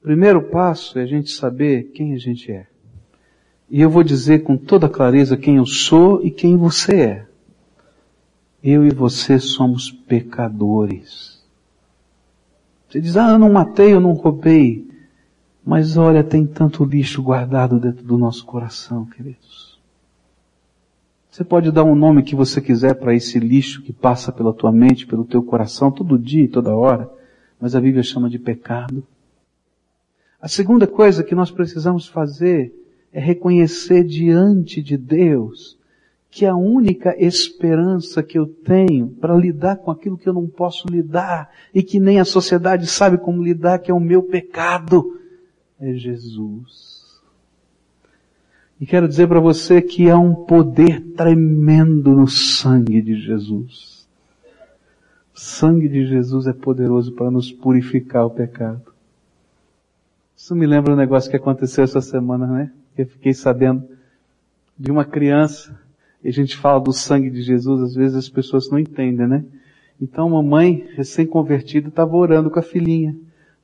O 0.00 0.02
primeiro 0.02 0.42
passo 0.42 0.98
é 0.98 1.02
a 1.02 1.06
gente 1.06 1.30
saber 1.30 1.92
quem 1.94 2.14
a 2.14 2.18
gente 2.18 2.50
é. 2.50 2.66
E 3.70 3.80
eu 3.80 3.88
vou 3.88 4.02
dizer 4.02 4.42
com 4.42 4.56
toda 4.56 4.88
clareza 4.88 5.36
quem 5.36 5.58
eu 5.58 5.66
sou 5.66 6.20
e 6.26 6.28
quem 6.32 6.56
você 6.56 7.00
é. 7.00 7.26
Eu 8.60 8.84
e 8.84 8.90
você 8.90 9.38
somos 9.38 9.92
pecadores. 9.92 11.40
Você 12.88 13.00
diz, 13.00 13.16
ah, 13.16 13.30
eu 13.30 13.38
não 13.38 13.52
matei, 13.52 13.92
eu 13.92 14.00
não 14.00 14.14
roubei. 14.14 14.84
Mas 15.64 15.96
olha, 15.96 16.22
tem 16.22 16.46
tanto 16.46 16.84
lixo 16.84 17.22
guardado 17.22 17.80
dentro 17.80 18.04
do 18.04 18.18
nosso 18.18 18.44
coração, 18.44 19.06
queridos. 19.06 19.80
Você 21.30 21.42
pode 21.42 21.72
dar 21.72 21.82
um 21.82 21.94
nome 21.94 22.22
que 22.22 22.36
você 22.36 22.60
quiser 22.60 22.94
para 22.94 23.14
esse 23.14 23.40
lixo 23.40 23.82
que 23.82 23.92
passa 23.92 24.30
pela 24.30 24.52
tua 24.52 24.70
mente, 24.70 25.06
pelo 25.06 25.24
teu 25.24 25.42
coração, 25.42 25.90
todo 25.90 26.18
dia 26.18 26.44
e 26.44 26.48
toda 26.48 26.76
hora, 26.76 27.10
mas 27.58 27.74
a 27.74 27.80
Bíblia 27.80 28.02
chama 28.02 28.28
de 28.28 28.38
pecado. 28.38 29.04
A 30.40 30.46
segunda 30.46 30.86
coisa 30.86 31.24
que 31.24 31.34
nós 31.34 31.50
precisamos 31.50 32.06
fazer 32.06 32.72
é 33.12 33.18
reconhecer 33.18 34.04
diante 34.04 34.82
de 34.82 34.96
Deus 34.96 35.78
que 36.30 36.44
a 36.44 36.54
única 36.54 37.16
esperança 37.18 38.22
que 38.22 38.38
eu 38.38 38.46
tenho 38.46 39.08
para 39.08 39.34
lidar 39.34 39.76
com 39.76 39.90
aquilo 39.90 40.18
que 40.18 40.28
eu 40.28 40.32
não 40.32 40.46
posso 40.46 40.86
lidar 40.88 41.48
e 41.72 41.82
que 41.82 41.98
nem 41.98 42.20
a 42.20 42.24
sociedade 42.24 42.86
sabe 42.86 43.16
como 43.16 43.42
lidar, 43.42 43.78
que 43.78 43.90
é 43.90 43.94
o 43.94 44.00
meu 44.00 44.22
pecado, 44.22 45.20
é 45.80 45.92
Jesus. 45.94 47.20
E 48.80 48.86
quero 48.86 49.08
dizer 49.08 49.28
para 49.28 49.40
você 49.40 49.80
que 49.80 50.10
há 50.10 50.18
um 50.18 50.34
poder 50.34 51.00
tremendo 51.16 52.10
no 52.10 52.26
sangue 52.26 53.00
de 53.00 53.20
Jesus. 53.20 54.06
O 55.34 55.40
sangue 55.40 55.88
de 55.88 56.06
Jesus 56.06 56.46
é 56.46 56.52
poderoso 56.52 57.12
para 57.12 57.30
nos 57.30 57.50
purificar 57.50 58.26
o 58.26 58.30
pecado. 58.30 58.82
Isso 60.36 60.54
me 60.54 60.66
lembra 60.66 60.92
um 60.92 60.96
negócio 60.96 61.30
que 61.30 61.36
aconteceu 61.36 61.84
essa 61.84 62.00
semana, 62.00 62.46
né? 62.46 62.72
Eu 62.96 63.06
fiquei 63.06 63.32
sabendo 63.32 63.88
de 64.78 64.90
uma 64.90 65.04
criança, 65.04 65.78
e 66.22 66.28
a 66.28 66.32
gente 66.32 66.56
fala 66.56 66.80
do 66.80 66.92
sangue 66.92 67.30
de 67.30 67.42
Jesus, 67.42 67.80
às 67.80 67.94
vezes 67.94 68.16
as 68.16 68.28
pessoas 68.28 68.68
não 68.70 68.78
entendem, 68.78 69.26
né? 69.26 69.44
Então, 70.00 70.28
uma 70.28 70.42
mãe 70.42 70.88
recém-convertida 70.96 71.88
estava 71.88 72.16
orando 72.16 72.50
com 72.50 72.58
a 72.58 72.62
filhinha. 72.62 73.16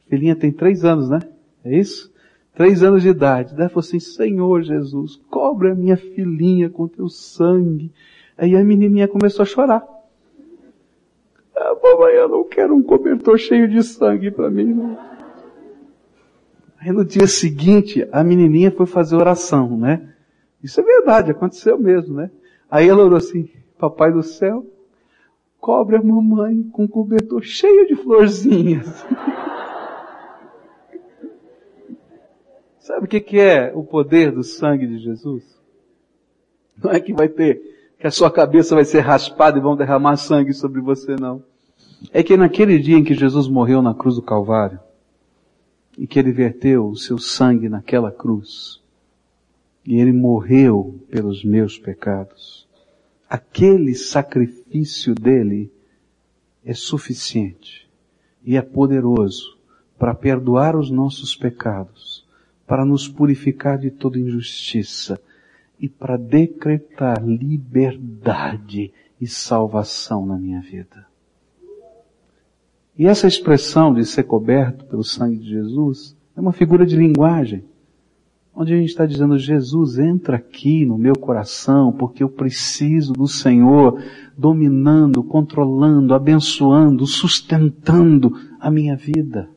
A 0.06 0.10
filhinha 0.10 0.36
tem 0.36 0.52
três 0.52 0.84
anos, 0.84 1.08
né? 1.08 1.20
É 1.64 1.76
isso? 1.76 2.12
Três 2.54 2.82
anos 2.82 3.02
de 3.02 3.08
idade. 3.08 3.54
Daí 3.54 3.68
falou 3.68 3.80
assim, 3.80 4.00
Senhor 4.00 4.62
Jesus, 4.62 5.20
cobre 5.30 5.70
a 5.70 5.74
minha 5.74 5.96
filhinha 5.96 6.68
com 6.68 6.88
teu 6.88 7.08
sangue. 7.08 7.92
Aí 8.36 8.56
a 8.56 8.64
menininha 8.64 9.06
começou 9.06 9.42
a 9.42 9.46
chorar. 9.46 9.86
Ah, 11.56 11.76
mamãe, 11.82 12.14
eu 12.14 12.28
não 12.28 12.44
quero 12.44 12.74
um 12.74 12.82
cobertor 12.82 13.38
cheio 13.38 13.68
de 13.68 13.82
sangue 13.82 14.30
para 14.30 14.50
mim, 14.50 14.72
não. 14.72 14.98
Aí 16.80 16.90
no 16.90 17.04
dia 17.04 17.26
seguinte, 17.26 18.08
a 18.10 18.24
menininha 18.24 18.70
foi 18.70 18.86
fazer 18.86 19.14
oração, 19.14 19.76
né? 19.76 20.14
Isso 20.62 20.80
é 20.80 20.82
verdade, 20.82 21.30
aconteceu 21.30 21.78
mesmo, 21.78 22.14
né? 22.14 22.30
Aí 22.70 22.88
ela 22.88 23.04
orou 23.04 23.18
assim, 23.18 23.50
papai 23.78 24.10
do 24.12 24.22
céu, 24.22 24.64
cobre 25.58 25.96
a 25.96 26.02
mamãe 26.02 26.62
com 26.72 26.84
um 26.84 26.88
cobertor 26.88 27.42
cheio 27.42 27.86
de 27.86 27.96
florzinhas. 27.96 29.04
Sabe 32.80 33.04
o 33.04 33.08
que, 33.08 33.38
é 33.38 33.72
o 33.74 33.84
poder 33.84 34.32
do 34.32 34.42
sangue 34.42 34.86
de 34.86 34.98
Jesus? 34.98 35.44
Não 36.82 36.90
é 36.90 36.98
que 36.98 37.12
vai 37.12 37.28
ter, 37.28 37.94
que 37.98 38.06
a 38.06 38.10
sua 38.10 38.30
cabeça 38.30 38.74
vai 38.74 38.84
ser 38.84 39.00
raspada 39.00 39.58
e 39.58 39.62
vão 39.62 39.76
derramar 39.76 40.16
sangue 40.16 40.52
sobre 40.52 40.80
você, 40.80 41.14
não. 41.16 41.44
É 42.12 42.22
que 42.22 42.36
naquele 42.36 42.78
dia 42.78 42.96
em 42.96 43.04
que 43.04 43.14
Jesus 43.14 43.46
morreu 43.46 43.82
na 43.82 43.94
cruz 43.94 44.16
do 44.16 44.22
Calvário, 44.22 44.80
e 45.98 46.06
que 46.06 46.18
ele 46.18 46.32
verteu 46.32 46.88
o 46.88 46.96
seu 46.96 47.18
sangue 47.18 47.68
naquela 47.68 48.10
cruz. 48.10 48.80
E 49.84 50.00
ele 50.00 50.12
morreu 50.12 50.98
pelos 51.10 51.44
meus 51.44 51.78
pecados. 51.78 52.66
Aquele 53.28 53.94
sacrifício 53.94 55.14
dele 55.14 55.70
é 56.64 56.72
suficiente 56.72 57.86
e 58.42 58.56
é 58.56 58.62
poderoso 58.62 59.58
para 59.98 60.14
perdoar 60.14 60.74
os 60.74 60.90
nossos 60.90 61.36
pecados, 61.36 62.26
para 62.70 62.84
nos 62.84 63.08
purificar 63.08 63.76
de 63.78 63.90
toda 63.90 64.16
injustiça 64.16 65.20
e 65.76 65.88
para 65.88 66.16
decretar 66.16 67.20
liberdade 67.20 68.92
e 69.20 69.26
salvação 69.26 70.24
na 70.24 70.38
minha 70.38 70.60
vida. 70.60 71.04
E 72.96 73.08
essa 73.08 73.26
expressão 73.26 73.92
de 73.92 74.04
ser 74.04 74.22
coberto 74.22 74.84
pelo 74.84 75.02
sangue 75.02 75.38
de 75.38 75.48
Jesus 75.48 76.16
é 76.36 76.40
uma 76.40 76.52
figura 76.52 76.86
de 76.86 76.94
linguagem, 76.94 77.64
onde 78.54 78.72
a 78.72 78.76
gente 78.76 78.90
está 78.90 79.04
dizendo, 79.04 79.36
Jesus, 79.36 79.98
entra 79.98 80.36
aqui 80.36 80.86
no 80.86 80.96
meu 80.96 81.16
coração, 81.16 81.90
porque 81.90 82.22
eu 82.22 82.28
preciso 82.28 83.12
do 83.12 83.26
Senhor 83.26 84.00
dominando, 84.38 85.24
controlando, 85.24 86.14
abençoando, 86.14 87.04
sustentando 87.04 88.32
a 88.60 88.70
minha 88.70 88.94
vida. 88.94 89.50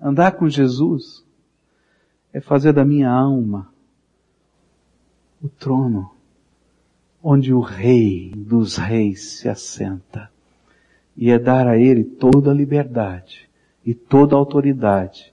Andar 0.00 0.36
com 0.36 0.48
Jesus 0.48 1.28
é 2.32 2.40
fazer 2.40 2.72
da 2.72 2.84
minha 2.84 3.10
alma 3.10 3.68
o 5.42 5.48
trono 5.48 6.10
onde 7.22 7.52
o 7.52 7.60
Rei 7.60 8.32
dos 8.34 8.76
Reis 8.76 9.38
se 9.38 9.48
assenta 9.48 10.30
e 11.16 11.30
é 11.30 11.38
dar 11.38 11.66
a 11.66 11.76
Ele 11.76 12.04
toda 12.04 12.50
a 12.50 12.54
liberdade 12.54 13.48
e 13.84 13.94
toda 13.94 14.34
a 14.34 14.38
autoridade 14.38 15.32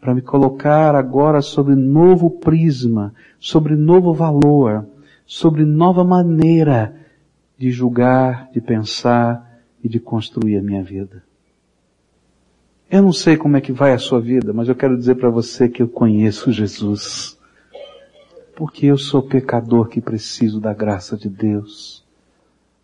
para 0.00 0.14
me 0.14 0.22
colocar 0.22 0.94
agora 0.94 1.42
sobre 1.42 1.74
novo 1.74 2.30
prisma, 2.30 3.14
sobre 3.38 3.76
novo 3.76 4.14
valor, 4.14 4.86
sobre 5.26 5.64
nova 5.64 6.02
maneira 6.02 6.96
de 7.58 7.70
julgar, 7.70 8.50
de 8.50 8.60
pensar 8.60 9.60
e 9.84 9.88
de 9.88 10.00
construir 10.00 10.56
a 10.56 10.62
minha 10.62 10.82
vida. 10.82 11.22
Eu 12.90 13.02
não 13.02 13.12
sei 13.12 13.36
como 13.36 13.56
é 13.56 13.60
que 13.60 13.70
vai 13.70 13.92
a 13.92 13.98
sua 13.98 14.20
vida, 14.20 14.52
mas 14.52 14.68
eu 14.68 14.74
quero 14.74 14.98
dizer 14.98 15.14
para 15.14 15.30
você 15.30 15.68
que 15.68 15.80
eu 15.80 15.86
conheço 15.86 16.50
Jesus. 16.50 17.38
Porque 18.56 18.86
eu 18.86 18.98
sou 18.98 19.22
pecador 19.22 19.86
que 19.86 20.00
preciso 20.00 20.60
da 20.60 20.74
graça 20.74 21.16
de 21.16 21.28
Deus. 21.28 22.04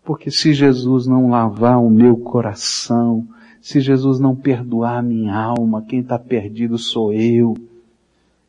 Porque 0.05 0.31
se 0.31 0.55
Jesus 0.55 1.09
não 1.09 1.29
lavar 1.29 1.83
o 1.83 1.91
meu 1.91 2.17
coração, 2.17 3.27
se 3.61 3.81
Jesus 3.81 4.21
não 4.21 4.37
perdoar 4.37 4.99
a 4.99 5.03
minha 5.03 5.35
alma, 5.35 5.83
quem 5.83 5.99
está 5.99 6.17
perdido 6.17 6.79
sou 6.79 7.13
eu. 7.13 7.57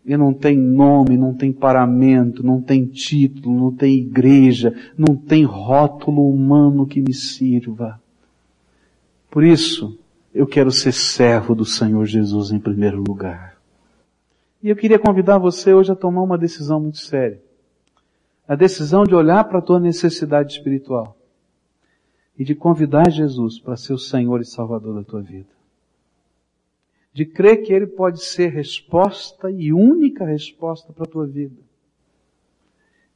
E 0.05 0.16
não 0.16 0.32
tem 0.32 0.55
nome, 0.55 1.18
não 1.18 1.34
tem 1.34 1.51
paramento, 1.51 2.45
não 2.45 2.62
tem 2.62 2.86
título, 2.86 3.58
não 3.58 3.72
tem 3.72 3.95
igreja, 3.95 4.76
não 4.95 5.16
tem 5.16 5.43
rótulo 5.43 6.30
humano 6.30 6.86
que 6.86 7.01
me 7.01 7.16
sirva. 7.16 7.99
Por 9.32 9.43
isso, 9.43 9.97
eu 10.38 10.45
quero 10.45 10.69
ser 10.69 10.91
servo 10.91 11.55
do 11.55 11.65
Senhor 11.65 12.05
Jesus 12.05 12.51
em 12.51 12.59
primeiro 12.59 13.01
lugar. 13.01 13.57
E 14.61 14.69
eu 14.69 14.75
queria 14.75 14.99
convidar 14.99 15.39
você 15.39 15.73
hoje 15.73 15.91
a 15.91 15.95
tomar 15.95 16.21
uma 16.21 16.38
decisão 16.38 16.79
muito 16.79 16.99
séria. 16.99 17.41
A 18.47 18.53
decisão 18.53 19.03
de 19.03 19.15
olhar 19.15 19.43
para 19.45 19.57
a 19.57 19.61
tua 19.63 19.79
necessidade 19.79 20.53
espiritual 20.53 21.17
e 22.38 22.43
de 22.43 22.53
convidar 22.53 23.09
Jesus 23.09 23.59
para 23.59 23.75
ser 23.75 23.93
o 23.93 23.97
Senhor 23.97 24.39
e 24.39 24.45
Salvador 24.45 24.93
da 24.93 25.03
tua 25.03 25.21
vida. 25.23 25.49
De 27.11 27.25
crer 27.25 27.63
que 27.63 27.73
Ele 27.73 27.88
pode 27.88 28.23
ser 28.23 28.49
resposta 28.49 29.49
e 29.49 29.73
única 29.73 30.23
resposta 30.23 30.93
para 30.93 31.05
a 31.05 31.09
tua 31.09 31.25
vida. 31.25 31.59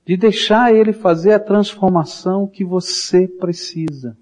De 0.04 0.18
deixar 0.18 0.74
Ele 0.74 0.92
fazer 0.92 1.34
a 1.34 1.40
transformação 1.40 2.48
que 2.48 2.66
você 2.66 3.28
precisa. 3.28 4.18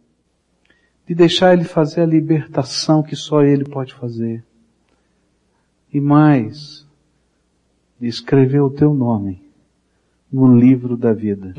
De 1.09 1.15
deixar 1.15 1.53
Ele 1.53 1.63
fazer 1.63 2.01
a 2.01 2.05
libertação 2.05 3.01
que 3.01 3.15
só 3.15 3.41
Ele 3.41 3.65
pode 3.65 3.95
fazer. 3.95 4.43
E 5.91 5.99
mais, 5.99 6.85
de 7.99 8.07
escrever 8.07 8.59
o 8.59 8.69
teu 8.69 8.93
nome 8.93 9.41
no 10.31 10.55
livro 10.55 10.95
da 10.95 11.11
vida. 11.11 11.55